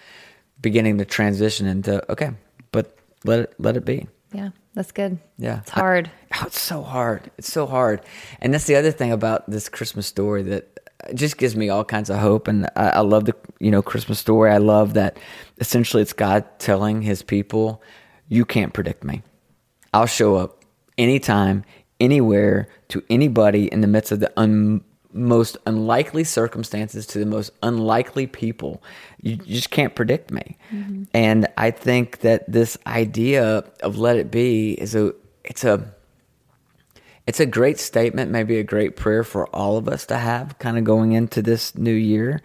Beginning 0.60 0.98
to 0.98 1.04
transition 1.04 1.66
into 1.66 2.10
okay, 2.12 2.30
but 2.70 2.96
let 3.24 3.40
it 3.40 3.54
let 3.58 3.76
it 3.76 3.84
be. 3.84 4.08
Yeah, 4.32 4.50
that's 4.74 4.92
good. 4.92 5.18
Yeah, 5.38 5.60
it's 5.60 5.70
hard. 5.70 6.10
I, 6.30 6.38
oh, 6.40 6.46
it's 6.46 6.60
so 6.60 6.82
hard. 6.82 7.30
It's 7.38 7.50
so 7.50 7.66
hard. 7.66 8.02
And 8.40 8.52
that's 8.52 8.66
the 8.66 8.76
other 8.76 8.90
thing 8.90 9.10
about 9.10 9.50
this 9.50 9.70
Christmas 9.70 10.06
story 10.06 10.42
that 10.42 10.79
just 11.14 11.38
gives 11.38 11.56
me 11.56 11.68
all 11.68 11.84
kinds 11.84 12.10
of 12.10 12.18
hope. 12.18 12.48
And 12.48 12.66
I, 12.76 12.90
I 12.90 13.00
love 13.00 13.24
the 13.24 13.34
you 13.58 13.70
know 13.70 13.82
Christmas 13.82 14.18
story. 14.18 14.50
I 14.50 14.58
love 14.58 14.94
that 14.94 15.18
essentially 15.58 16.02
it's 16.02 16.12
God 16.12 16.44
telling 16.58 17.02
His 17.02 17.22
people, 17.22 17.82
"You 18.28 18.44
can't 18.44 18.72
predict 18.72 19.04
me. 19.04 19.22
I'll 19.92 20.06
show 20.06 20.36
up 20.36 20.64
anytime, 20.98 21.64
anywhere 21.98 22.68
to 22.88 23.02
anybody 23.10 23.66
in 23.66 23.80
the 23.80 23.86
midst 23.86 24.12
of 24.12 24.20
the 24.20 24.32
un- 24.36 24.82
most 25.12 25.56
unlikely 25.66 26.24
circumstances 26.24 27.06
to 27.08 27.18
the 27.18 27.26
most 27.26 27.50
unlikely 27.62 28.26
people. 28.26 28.82
You, 29.20 29.36
just 29.36 29.70
can't 29.70 29.94
predict 29.94 30.30
me. 30.30 30.56
Mm-hmm. 30.72 31.04
And 31.14 31.48
I 31.56 31.70
think 31.70 32.20
that 32.20 32.50
this 32.50 32.78
idea 32.86 33.64
of 33.82 33.98
let 33.98 34.16
it 34.16 34.30
be 34.30 34.72
is 34.74 34.94
a 34.94 35.12
it's 35.44 35.64
a 35.64 35.92
it's 37.30 37.38
a 37.38 37.46
great 37.46 37.78
statement, 37.78 38.32
maybe 38.32 38.58
a 38.58 38.64
great 38.64 38.96
prayer 38.96 39.22
for 39.22 39.46
all 39.54 39.76
of 39.76 39.86
us 39.86 40.04
to 40.06 40.18
have 40.18 40.58
kind 40.58 40.76
of 40.76 40.82
going 40.82 41.12
into 41.12 41.40
this 41.40 41.78
new 41.78 41.94
year. 41.94 42.42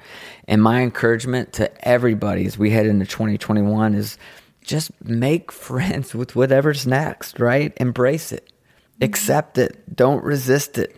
And 0.48 0.62
my 0.62 0.84
encouragement 0.84 1.54
to 1.54 1.88
everybody 1.88 2.46
as 2.46 2.60
we 2.60 2.70
head 2.70 2.86
into 2.86 3.08
2021 3.08 3.96
is 3.96 4.20
just 4.62 4.92
make 5.04 5.52
friends 5.68 6.14
with 6.14 6.36
whatever's 6.36 6.86
next, 6.86 7.40
right? 7.40 7.74
Embrace 7.78 8.32
it. 8.32 8.46
Mm-hmm. 8.46 9.06
Accept 9.06 9.58
it. 9.58 9.96
Don't 9.96 10.24
resist 10.24 10.78
it. 10.78 10.96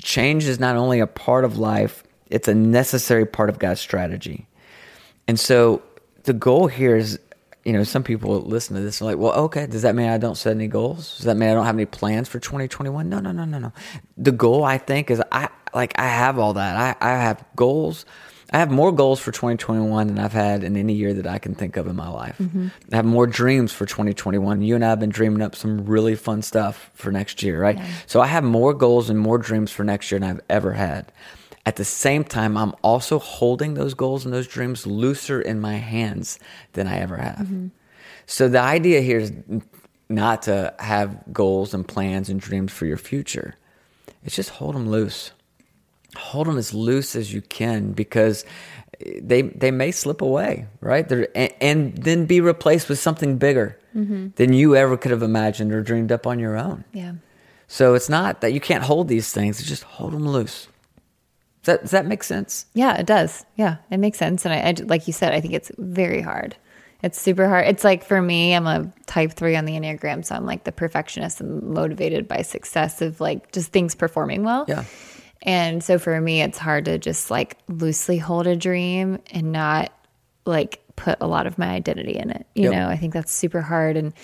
Change 0.00 0.44
is 0.44 0.60
not 0.60 0.76
only 0.76 1.00
a 1.00 1.08
part 1.08 1.44
of 1.44 1.58
life, 1.58 2.04
it's 2.28 2.46
a 2.46 2.54
necessary 2.54 3.26
part 3.26 3.50
of 3.50 3.58
God's 3.58 3.80
strategy. 3.80 4.46
And 5.26 5.40
so 5.40 5.82
the 6.22 6.32
goal 6.32 6.68
here 6.68 6.94
is, 6.94 7.18
you 7.66 7.72
know, 7.72 7.82
some 7.82 8.04
people 8.04 8.40
listen 8.42 8.76
to 8.76 8.82
this 8.82 9.00
and 9.00 9.10
like, 9.10 9.18
well, 9.18 9.32
okay, 9.32 9.66
does 9.66 9.82
that 9.82 9.96
mean 9.96 10.08
I 10.08 10.18
don't 10.18 10.36
set 10.36 10.52
any 10.52 10.68
goals? 10.68 11.16
Does 11.16 11.26
that 11.26 11.36
mean 11.36 11.50
I 11.50 11.54
don't 11.54 11.66
have 11.66 11.74
any 11.74 11.84
plans 11.84 12.28
for 12.28 12.38
2021? 12.38 13.08
No, 13.08 13.18
no, 13.18 13.32
no, 13.32 13.44
no, 13.44 13.58
no. 13.58 13.72
The 14.16 14.30
goal 14.30 14.62
I 14.62 14.78
think 14.78 15.10
is 15.10 15.20
I 15.32 15.48
like 15.74 15.98
I 15.98 16.06
have 16.06 16.38
all 16.38 16.52
that. 16.52 16.96
I, 17.02 17.06
I 17.06 17.18
have 17.18 17.44
goals. 17.56 18.04
I 18.52 18.58
have 18.58 18.70
more 18.70 18.92
goals 18.92 19.18
for 19.18 19.32
2021 19.32 20.06
than 20.06 20.18
I've 20.20 20.32
had 20.32 20.62
in 20.62 20.76
any 20.76 20.92
year 20.92 21.12
that 21.14 21.26
I 21.26 21.40
can 21.40 21.56
think 21.56 21.76
of 21.76 21.88
in 21.88 21.96
my 21.96 22.08
life. 22.08 22.38
Mm-hmm. 22.38 22.68
I 22.92 22.96
have 22.96 23.04
more 23.04 23.26
dreams 23.26 23.72
for 23.72 23.84
2021. 23.84 24.62
You 24.62 24.76
and 24.76 24.84
I 24.84 24.90
have 24.90 25.00
been 25.00 25.10
dreaming 25.10 25.42
up 25.42 25.56
some 25.56 25.84
really 25.84 26.14
fun 26.14 26.42
stuff 26.42 26.92
for 26.94 27.10
next 27.10 27.42
year, 27.42 27.60
right? 27.60 27.76
Yeah. 27.76 27.86
So 28.06 28.20
I 28.20 28.28
have 28.28 28.44
more 28.44 28.72
goals 28.72 29.10
and 29.10 29.18
more 29.18 29.38
dreams 29.38 29.72
for 29.72 29.82
next 29.82 30.12
year 30.12 30.20
than 30.20 30.30
I've 30.30 30.40
ever 30.48 30.72
had. 30.72 31.10
At 31.66 31.76
the 31.76 31.84
same 31.84 32.24
time, 32.24 32.56
I'm 32.56 32.74
also 32.82 33.18
holding 33.18 33.74
those 33.74 33.92
goals 33.92 34.24
and 34.24 34.32
those 34.32 34.48
dreams 34.48 34.86
looser 34.86 35.42
in 35.42 35.60
my 35.60 35.74
hands 35.74 36.38
than 36.72 36.86
I 36.86 37.00
ever 37.00 37.16
have. 37.16 37.38
Mm-hmm. 37.38 37.66
So 38.24 38.48
the 38.48 38.60
idea 38.60 39.00
here 39.00 39.18
is 39.18 39.32
not 40.08 40.42
to 40.42 40.72
have 40.78 41.32
goals 41.32 41.74
and 41.74 41.86
plans 41.86 42.28
and 42.28 42.40
dreams 42.40 42.72
for 42.72 42.86
your 42.86 42.96
future. 42.96 43.56
It's 44.24 44.36
just 44.36 44.50
hold 44.50 44.74
them 44.74 44.88
loose 44.88 45.32
hold 46.16 46.46
them 46.46 46.58
as 46.58 46.74
loose 46.74 47.14
as 47.14 47.32
you 47.32 47.42
can 47.42 47.92
because 47.92 48.44
they 49.20 49.42
they 49.42 49.70
may 49.70 49.90
slip 49.90 50.22
away, 50.22 50.66
right? 50.80 51.10
And, 51.10 51.52
and, 51.60 51.96
then 51.96 52.24
be 52.24 52.40
replaced 52.40 52.88
with 52.88 52.98
something 52.98 53.36
bigger 53.36 53.78
mm-hmm. 53.94 54.28
than 54.36 54.52
you 54.52 54.74
ever 54.74 54.96
could 54.96 55.10
have 55.10 55.22
imagined 55.22 55.72
or 55.72 55.82
dreamed 55.82 56.10
up 56.10 56.26
on 56.26 56.38
your 56.38 56.56
own. 56.56 56.84
Yeah. 56.92 57.12
So 57.68 57.94
it's 57.94 58.08
not 58.08 58.40
that 58.40 58.52
you 58.52 58.60
can't 58.60 58.84
hold 58.84 59.08
these 59.08 59.32
things; 59.32 59.60
it's 59.60 59.68
just 59.68 59.82
hold 59.82 60.12
them 60.12 60.26
loose. 60.26 60.68
Does 61.66 61.74
that, 61.74 61.80
does 61.82 61.90
that 61.90 62.06
make 62.06 62.22
sense? 62.22 62.66
Yeah, 62.74 62.96
it 62.96 63.06
does. 63.06 63.44
Yeah, 63.56 63.78
it 63.90 63.98
makes 63.98 64.18
sense. 64.18 64.44
And 64.44 64.54
I, 64.54 64.58
I, 64.58 64.74
like 64.86 65.08
you 65.08 65.12
said, 65.12 65.34
I 65.34 65.40
think 65.40 65.52
it's 65.52 65.72
very 65.78 66.22
hard. 66.22 66.54
It's 67.02 67.20
super 67.20 67.48
hard. 67.48 67.66
It's 67.66 67.82
like 67.82 68.04
for 68.04 68.22
me, 68.22 68.54
I'm 68.54 68.68
a 68.68 68.92
type 69.06 69.32
three 69.32 69.56
on 69.56 69.64
the 69.64 69.72
Enneagram. 69.72 70.24
So 70.24 70.36
I'm 70.36 70.46
like 70.46 70.62
the 70.62 70.70
perfectionist 70.70 71.40
and 71.40 71.60
motivated 71.64 72.28
by 72.28 72.42
success 72.42 73.02
of 73.02 73.20
like 73.20 73.50
just 73.50 73.72
things 73.72 73.96
performing 73.96 74.44
well. 74.44 74.64
Yeah. 74.68 74.84
And 75.42 75.82
so 75.82 75.98
for 75.98 76.20
me, 76.20 76.40
it's 76.40 76.56
hard 76.56 76.84
to 76.84 76.98
just 76.98 77.32
like 77.32 77.58
loosely 77.66 78.18
hold 78.18 78.46
a 78.46 78.54
dream 78.54 79.18
and 79.32 79.50
not 79.50 79.92
like 80.44 80.84
put 80.94 81.18
a 81.20 81.26
lot 81.26 81.48
of 81.48 81.58
my 81.58 81.70
identity 81.70 82.16
in 82.16 82.30
it. 82.30 82.46
You 82.54 82.70
yep. 82.70 82.72
know, 82.74 82.88
I 82.88 82.96
think 82.96 83.12
that's 83.12 83.32
super 83.32 83.60
hard. 83.60 83.96
And 83.96 84.14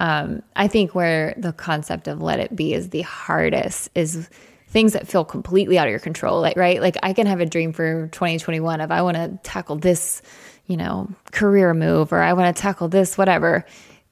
um, 0.00 0.42
I 0.56 0.66
think 0.66 0.94
where 0.94 1.34
the 1.36 1.52
concept 1.52 2.08
of 2.08 2.22
let 2.22 2.40
it 2.40 2.56
be 2.56 2.72
is 2.72 2.88
the 2.88 3.02
hardest 3.02 3.90
is 3.94 4.30
things 4.76 4.92
that 4.92 5.08
feel 5.08 5.24
completely 5.24 5.78
out 5.78 5.86
of 5.86 5.90
your 5.90 5.98
control. 5.98 6.42
Like, 6.42 6.58
right? 6.58 6.82
Like 6.82 6.98
I 7.02 7.14
can 7.14 7.26
have 7.26 7.40
a 7.40 7.46
dream 7.46 7.72
for 7.72 8.08
2021 8.08 8.82
if 8.82 8.90
I 8.90 9.00
want 9.00 9.16
to 9.16 9.38
tackle 9.42 9.76
this, 9.76 10.20
you 10.66 10.76
know, 10.76 11.08
career 11.32 11.72
move 11.72 12.12
or 12.12 12.20
I 12.20 12.34
want 12.34 12.54
to 12.54 12.60
tackle 12.60 12.88
this, 12.88 13.16
whatever. 13.16 13.64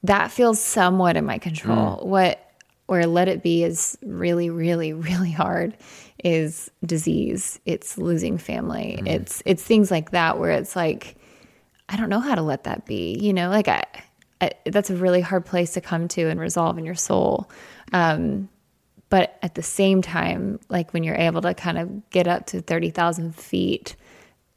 That 0.05 0.31
feels 0.31 0.59
somewhat 0.59 1.17
in 1.17 1.25
my 1.25 1.37
control. 1.37 1.97
Mm. 1.97 2.05
What 2.07 2.51
where 2.87 3.05
let 3.05 3.27
it 3.27 3.43
be 3.43 3.63
is 3.63 3.95
really, 4.01 4.49
really, 4.49 4.91
really 4.93 5.29
hard 5.29 5.77
is 6.23 6.71
disease, 6.83 7.59
it's 7.67 7.99
losing 7.99 8.39
family, 8.39 8.95
mm-hmm. 8.97 9.05
it's 9.05 9.43
it's 9.45 9.61
things 9.61 9.91
like 9.91 10.09
that 10.11 10.39
where 10.39 10.49
it's 10.49 10.75
like 10.75 11.15
I 11.89 11.95
don't 11.95 12.09
know 12.09 12.21
how 12.21 12.33
to 12.33 12.41
let 12.41 12.63
that 12.63 12.87
be. 12.87 13.19
You 13.21 13.33
know, 13.33 13.49
like 13.49 13.67
I, 13.67 13.83
I 14.41 14.49
that's 14.65 14.89
a 14.89 14.95
really 14.95 15.21
hard 15.21 15.45
place 15.45 15.73
to 15.73 15.81
come 15.81 16.07
to 16.07 16.27
and 16.27 16.39
resolve 16.39 16.79
in 16.79 16.85
your 16.85 16.95
soul. 16.95 17.51
Um, 17.93 18.49
but 19.09 19.37
at 19.41 19.55
the 19.55 19.63
same 19.63 20.01
time, 20.01 20.59
like 20.69 20.93
when 20.93 21.03
you're 21.03 21.15
able 21.15 21.41
to 21.41 21.53
kind 21.53 21.77
of 21.77 22.09
get 22.09 22.27
up 22.27 22.47
to 22.47 22.61
thirty 22.61 22.89
thousand 22.89 23.35
feet, 23.35 23.95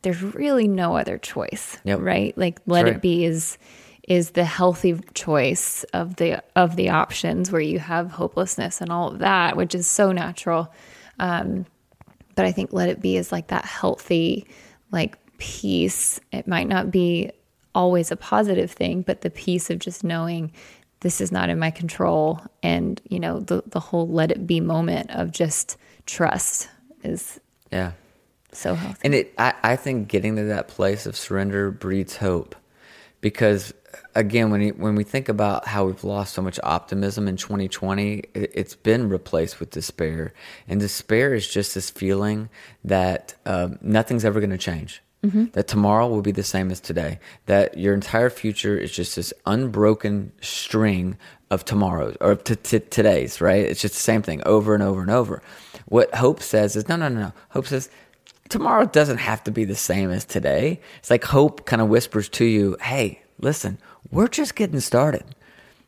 there's 0.02 0.22
really 0.22 0.68
no 0.68 0.96
other 0.96 1.18
choice, 1.18 1.78
yep. 1.84 2.00
right? 2.00 2.36
Like 2.36 2.60
let 2.66 2.84
right. 2.84 2.94
it 2.94 3.02
be 3.02 3.24
is 3.24 3.58
is 4.08 4.30
the 4.30 4.44
healthy 4.44 4.98
choice 5.12 5.84
of 5.92 6.16
the 6.16 6.42
of 6.56 6.76
the 6.76 6.88
options 6.88 7.52
where 7.52 7.60
you 7.60 7.78
have 7.78 8.10
hopelessness 8.10 8.80
and 8.80 8.90
all 8.90 9.08
of 9.12 9.18
that, 9.18 9.56
which 9.56 9.74
is 9.74 9.86
so 9.86 10.12
natural. 10.12 10.72
Um, 11.18 11.66
but 12.34 12.46
I 12.46 12.52
think 12.52 12.72
let 12.72 12.88
it 12.88 13.02
be 13.02 13.16
is 13.16 13.30
like 13.32 13.48
that 13.48 13.64
healthy, 13.64 14.46
like 14.90 15.18
peace. 15.36 16.20
It 16.32 16.48
might 16.48 16.68
not 16.68 16.90
be 16.90 17.32
always 17.74 18.10
a 18.10 18.16
positive 18.16 18.70
thing, 18.70 19.02
but 19.02 19.20
the 19.20 19.30
peace 19.30 19.68
of 19.68 19.78
just 19.78 20.02
knowing 20.02 20.52
this 21.00 21.20
is 21.20 21.30
not 21.30 21.48
in 21.48 21.58
my 21.58 21.70
control. 21.70 22.40
And, 22.62 23.00
you 23.08 23.20
know, 23.20 23.40
the, 23.40 23.62
the 23.66 23.80
whole 23.80 24.08
let 24.08 24.30
it 24.30 24.46
be 24.46 24.60
moment 24.60 25.10
of 25.10 25.32
just 25.32 25.76
trust 26.06 26.68
is. 27.02 27.40
Yeah. 27.70 27.92
So 28.52 28.74
healthy. 28.74 29.00
And 29.04 29.14
it, 29.14 29.34
I, 29.38 29.54
I 29.62 29.76
think 29.76 30.08
getting 30.08 30.36
to 30.36 30.44
that 30.44 30.68
place 30.68 31.06
of 31.06 31.16
surrender 31.16 31.70
breeds 31.70 32.16
hope 32.16 32.56
because 33.20 33.74
again, 34.14 34.50
when 34.50 34.68
when 34.70 34.94
we 34.94 35.04
think 35.04 35.28
about 35.28 35.66
how 35.66 35.86
we've 35.86 36.04
lost 36.04 36.34
so 36.34 36.42
much 36.42 36.58
optimism 36.62 37.28
in 37.28 37.36
2020, 37.36 38.24
it, 38.34 38.56
has 38.56 38.74
been 38.74 39.08
replaced 39.08 39.60
with 39.60 39.70
despair, 39.70 40.32
and 40.66 40.80
despair 40.80 41.34
is 41.34 41.48
just 41.48 41.74
this 41.74 41.90
feeling 41.90 42.48
that 42.84 43.34
uh, 43.46 43.68
nothing's 43.80 44.24
ever 44.24 44.40
going 44.40 44.50
to 44.50 44.58
change. 44.58 45.02
That 45.52 45.66
tomorrow 45.66 46.06
will 46.06 46.22
be 46.22 46.32
the 46.32 46.42
same 46.44 46.70
as 46.70 46.80
today. 46.80 47.18
That 47.46 47.76
your 47.76 47.92
entire 47.92 48.30
future 48.30 48.78
is 48.78 48.92
just 48.92 49.16
this 49.16 49.32
unbroken 49.46 50.32
string 50.40 51.18
of 51.50 51.64
tomorrows 51.64 52.16
or 52.20 52.36
t- 52.36 52.54
t- 52.56 52.78
today's, 52.78 53.40
right? 53.40 53.64
It's 53.64 53.80
just 53.80 53.94
the 53.94 54.00
same 54.00 54.22
thing 54.22 54.42
over 54.46 54.74
and 54.74 54.82
over 54.82 55.00
and 55.00 55.10
over. 55.10 55.42
What 55.86 56.14
hope 56.14 56.40
says 56.42 56.76
is 56.76 56.88
no, 56.88 56.96
no, 56.96 57.08
no, 57.08 57.20
no. 57.20 57.32
Hope 57.50 57.66
says 57.66 57.90
tomorrow 58.48 58.86
doesn't 58.86 59.18
have 59.18 59.42
to 59.44 59.50
be 59.50 59.64
the 59.64 59.74
same 59.74 60.10
as 60.10 60.24
today. 60.24 60.80
It's 60.98 61.10
like 61.10 61.24
hope 61.24 61.66
kind 61.66 61.82
of 61.82 61.88
whispers 61.88 62.28
to 62.30 62.44
you, 62.44 62.76
hey, 62.80 63.22
listen, 63.40 63.78
we're 64.10 64.28
just 64.28 64.54
getting 64.54 64.80
started. 64.80 65.24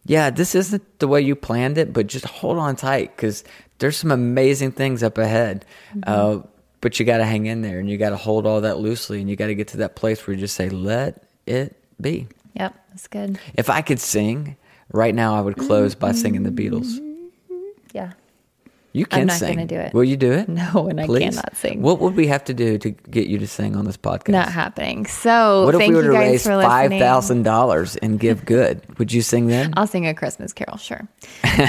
Yeah, 0.07 0.31
this 0.31 0.55
isn't 0.55 0.99
the 0.99 1.07
way 1.09 1.21
you 1.21 1.37
planned 1.37 1.79
it, 1.79 1.93
but 1.93 2.07
just 2.07 2.25
hold 2.25 2.59
on 2.59 2.75
tight 2.77 3.14
because 3.14 3.45
there's 3.79 3.97
some 3.97 4.11
amazing 4.11 4.73
things 4.73 5.03
up 5.03 5.19
ahead. 5.19 5.64
Uh, 6.05 6.40
but 6.81 6.99
you 6.99 7.07
got 7.07 7.19
to 7.19 7.25
hang 7.25 7.47
in 7.47 7.62
there 7.62 7.79
and 7.79 7.88
you 7.88 7.99
got 7.99 8.11
to 8.11 8.16
hold 8.16 8.47
all 8.47 8.61
that 8.62 8.79
loosely 8.79 9.21
and 9.21 9.29
you 9.29 9.37
got 9.37 9.49
to 9.49 9.55
get 9.55 9.69
to 9.69 9.79
that 9.79 9.97
place 9.97 10.27
where 10.27 10.35
you 10.35 10.40
just 10.40 10.55
say, 10.55 10.69
let 10.69 11.25
it 11.47 11.77
be. 12.01 12.29
Yep, 12.55 12.75
that's 12.90 13.09
good. 13.09 13.38
If 13.55 13.71
I 13.71 13.83
could 13.83 14.01
sing 14.01 14.57
right 14.93 15.14
now, 15.14 15.37
I 15.37 15.40
would 15.40 15.57
close 15.57 15.95
by 15.95 16.12
singing 16.12 16.43
the 16.43 16.51
Beatles. 16.51 16.99
Yeah. 17.93 18.12
You 18.92 19.07
can 19.07 19.29
not 19.29 19.38
sing. 19.38 19.55
gonna 19.55 19.66
do 19.66 19.76
it. 19.76 19.94
Will 19.94 20.03
you 20.05 20.16
do 20.16 20.33
it? 20.33 20.48
No, 20.61 20.88
and 20.88 21.00
I 21.00 21.07
Please? 21.07 21.20
cannot 21.37 21.57
sing. 21.57 21.81
What 21.81 22.00
would 22.00 22.16
we 22.16 22.26
have 22.26 22.42
to 22.44 22.55
do 22.55 22.76
to 22.79 22.90
get 22.90 23.29
you 23.29 23.38
to 23.38 23.46
sing 23.46 23.76
on 23.76 23.85
this 23.85 23.96
podcast? 23.96 24.31
Not 24.31 24.50
happening. 24.50 25.07
So 25.07 25.64
what 25.64 25.74
if 25.74 25.81
thank 25.81 25.90
we 25.90 25.96
were 25.96 26.03
to 26.03 26.11
raise 26.11 26.44
five 26.44 26.90
thousand 26.90 27.44
dollars 27.44 27.96
and 27.96 28.18
give 28.18 28.44
good? 28.44 28.83
Would 28.98 29.12
you 29.12 29.22
sing 29.22 29.46
then? 29.46 29.72
I'll 29.76 29.87
sing 29.87 30.07
a 30.09 30.14
Christmas 30.14 30.53
carol, 30.53 30.76
sure. 30.76 31.07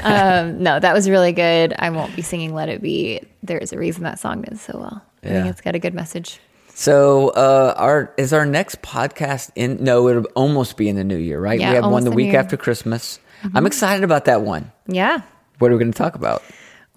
um, 0.04 0.64
no, 0.64 0.80
that 0.80 0.94
was 0.94 1.10
really 1.10 1.32
good. 1.32 1.74
I 1.78 1.90
won't 1.92 2.16
be 2.16 2.22
singing 2.24 2.54
Let 2.54 2.70
It 2.70 2.82
Be. 2.82 3.22
There's 3.44 3.72
a 3.72 3.78
reason 3.78 4.04
that 4.04 4.20
song 4.20 4.42
did 4.42 4.60
so 4.60 4.78
well. 4.80 5.04
I 5.24 5.28
Yeah. 5.28 5.34
think 5.44 5.48
it's 5.52 5.62
got 5.62 5.76
a 5.76 5.80
good 5.80 5.94
message. 5.94 6.40
So, 6.74 7.30
uh, 7.30 7.76
our 7.78 8.14
is 8.18 8.34
our 8.34 8.46
next 8.46 8.82
podcast 8.82 9.52
in? 9.56 9.84
No, 9.84 10.08
it'll 10.08 10.24
almost 10.36 10.78
be 10.78 10.90
in 10.90 10.96
the 10.96 11.04
new 11.04 11.18
year, 11.18 11.40
right? 11.40 11.60
Yeah, 11.60 11.70
we 11.70 11.76
have 11.76 11.92
one 11.92 12.04
the 12.04 12.10
the 12.10 12.16
week 12.16 12.34
after 12.34 12.58
Christmas. 12.58 13.20
I'm 13.54 13.66
excited 13.68 14.04
about 14.04 14.26
that 14.26 14.42
one. 14.42 14.72
Yeah. 14.88 15.22
What 15.60 15.70
are 15.70 15.76
we 15.76 15.80
going 15.80 15.92
to 15.92 15.98
talk 15.98 16.16
about? 16.16 16.42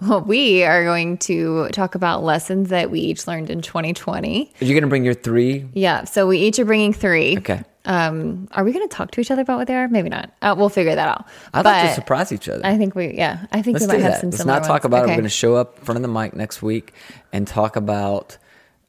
Well, 0.00 0.22
we 0.22 0.64
are 0.64 0.84
going 0.84 1.18
to 1.18 1.68
talk 1.68 1.94
about 1.94 2.24
lessons 2.24 2.70
that 2.70 2.90
we 2.90 3.00
each 3.00 3.26
learned 3.26 3.48
in 3.48 3.62
2020. 3.62 4.52
Are 4.60 4.64
you 4.64 4.72
going 4.72 4.82
to 4.82 4.88
bring 4.88 5.04
your 5.04 5.14
three? 5.14 5.66
Yeah. 5.72 6.04
So 6.04 6.26
we 6.26 6.38
each 6.38 6.58
are 6.58 6.64
bringing 6.64 6.92
three. 6.92 7.38
Okay. 7.38 7.62
Um, 7.86 8.48
are 8.52 8.64
we 8.64 8.72
going 8.72 8.88
to 8.88 8.94
talk 8.94 9.10
to 9.12 9.20
each 9.20 9.30
other 9.30 9.42
about 9.42 9.58
what 9.58 9.68
they 9.68 9.76
are? 9.76 9.86
Maybe 9.88 10.08
not. 10.08 10.32
Uh, 10.42 10.54
we'll 10.56 10.68
figure 10.70 10.94
that 10.94 11.06
out. 11.08 11.26
I'd 11.52 11.64
like 11.64 11.88
to 11.88 11.94
surprise 11.94 12.32
each 12.32 12.48
other. 12.48 12.64
I 12.64 12.76
think 12.76 12.94
we, 12.94 13.14
yeah, 13.14 13.46
I 13.52 13.62
think 13.62 13.74
Let's 13.74 13.86
we 13.86 13.98
might 13.98 14.02
have 14.02 14.12
that. 14.12 14.20
some 14.22 14.30
Let's 14.30 14.44
not 14.44 14.62
talk 14.62 14.70
ones. 14.70 14.84
about 14.86 15.04
it. 15.04 15.08
We're 15.08 15.14
going 15.14 15.24
to 15.24 15.28
show 15.28 15.54
up 15.54 15.78
in 15.78 15.84
front 15.84 15.96
of 15.96 16.02
the 16.02 16.08
mic 16.08 16.34
next 16.34 16.62
week 16.62 16.92
and 17.32 17.46
talk 17.46 17.76
about 17.76 18.38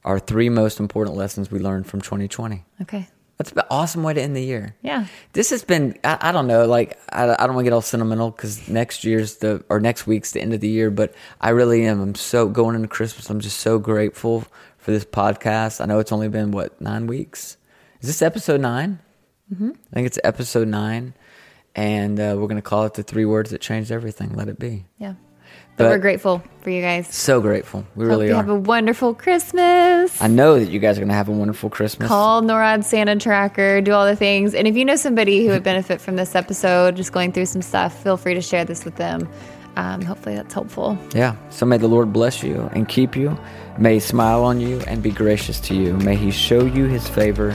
our 0.04 0.18
three 0.18 0.48
most 0.48 0.80
important 0.80 1.16
lessons 1.16 1.50
we 1.50 1.58
learned 1.58 1.86
from 1.86 2.00
2020. 2.00 2.64
Okay. 2.82 3.06
That's 3.38 3.52
an 3.52 3.62
awesome 3.70 4.02
way 4.02 4.14
to 4.14 4.20
end 4.20 4.34
the 4.34 4.42
year. 4.42 4.74
Yeah. 4.80 5.06
This 5.34 5.50
has 5.50 5.62
been, 5.62 5.98
I, 6.02 6.18
I 6.20 6.32
don't 6.32 6.46
know, 6.46 6.66
like, 6.66 6.98
I, 7.12 7.24
I 7.24 7.46
don't 7.46 7.54
want 7.54 7.64
to 7.64 7.70
get 7.70 7.74
all 7.74 7.82
sentimental 7.82 8.30
because 8.30 8.66
next 8.68 9.04
year's 9.04 9.36
the, 9.36 9.62
or 9.68 9.78
next 9.78 10.06
week's 10.06 10.32
the 10.32 10.40
end 10.40 10.54
of 10.54 10.60
the 10.60 10.68
year, 10.68 10.90
but 10.90 11.14
I 11.40 11.50
really 11.50 11.84
am. 11.84 12.00
I'm 12.00 12.14
so, 12.14 12.48
going 12.48 12.76
into 12.76 12.88
Christmas, 12.88 13.28
I'm 13.28 13.40
just 13.40 13.60
so 13.60 13.78
grateful 13.78 14.44
for 14.78 14.90
this 14.90 15.04
podcast. 15.04 15.82
I 15.82 15.84
know 15.84 15.98
it's 15.98 16.12
only 16.12 16.28
been, 16.28 16.50
what, 16.50 16.80
nine 16.80 17.06
weeks? 17.06 17.58
Is 18.00 18.08
this 18.08 18.22
episode 18.22 18.60
9 18.60 19.00
Mm-hmm. 19.52 19.70
I 19.70 19.94
think 19.94 20.06
it's 20.06 20.18
episode 20.24 20.68
nine. 20.68 21.14
And 21.74 22.18
uh, 22.18 22.36
we're 22.38 22.46
going 22.46 22.56
to 22.56 22.62
call 22.62 22.84
it 22.84 22.94
the 22.94 23.02
three 23.02 23.24
words 23.24 23.50
that 23.50 23.60
changed 23.60 23.92
everything. 23.92 24.32
Let 24.32 24.48
it 24.48 24.58
be. 24.58 24.86
Yeah. 24.98 25.14
But, 25.76 25.84
But- 25.84 25.90
we're 25.90 25.98
grateful 25.98 26.42
for 26.62 26.70
you 26.70 26.80
guys. 26.82 27.06
So 27.14 27.40
grateful. 27.40 27.84
We 27.94 28.04
Hope 28.06 28.10
really 28.10 28.26
you 28.28 28.32
are. 28.32 28.36
have 28.36 28.48
a 28.48 28.54
wonderful 28.54 29.14
Christmas. 29.14 30.20
I 30.22 30.26
know 30.26 30.58
that 30.58 30.68
you 30.70 30.78
guys 30.80 30.96
are 30.96 31.00
going 31.02 31.08
to 31.10 31.14
have 31.14 31.28
a 31.28 31.32
wonderful 31.32 31.68
Christmas. 31.70 32.08
Call 32.08 32.42
NORAD 32.42 32.82
Santa 32.82 33.16
Tracker, 33.16 33.80
do 33.82 33.92
all 33.92 34.06
the 34.06 34.16
things. 34.16 34.54
And 34.54 34.66
if 34.66 34.74
you 34.76 34.84
know 34.84 34.96
somebody 34.96 35.44
who 35.46 35.52
would 35.52 35.62
benefit 35.62 36.00
from 36.00 36.16
this 36.16 36.34
episode, 36.34 36.96
just 36.96 37.12
going 37.12 37.30
through 37.32 37.46
some 37.46 37.62
stuff, 37.62 38.02
feel 38.02 38.16
free 38.16 38.34
to 38.34 38.40
share 38.40 38.64
this 38.64 38.84
with 38.84 38.96
them. 38.96 39.28
Um, 39.76 40.00
hopefully 40.00 40.34
that's 40.36 40.54
helpful. 40.54 40.96
Yeah. 41.14 41.36
So 41.50 41.66
may 41.66 41.76
the 41.76 41.88
Lord 41.88 42.10
bless 42.12 42.42
you 42.42 42.70
and 42.72 42.88
keep 42.88 43.14
you. 43.14 43.38
May 43.78 43.94
he 43.94 44.00
smile 44.00 44.42
on 44.42 44.58
you 44.58 44.80
and 44.86 45.02
be 45.02 45.10
gracious 45.10 45.60
to 45.60 45.74
you. 45.74 45.92
May 45.98 46.16
he 46.16 46.30
show 46.30 46.64
you 46.64 46.86
his 46.86 47.06
favor 47.06 47.50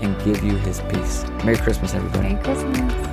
and 0.00 0.18
give 0.24 0.42
you 0.42 0.56
his 0.58 0.80
peace. 0.90 1.24
Merry 1.44 1.56
Christmas, 1.58 1.94
everybody. 1.94 2.30
Merry 2.34 2.42
Christmas. 2.42 3.09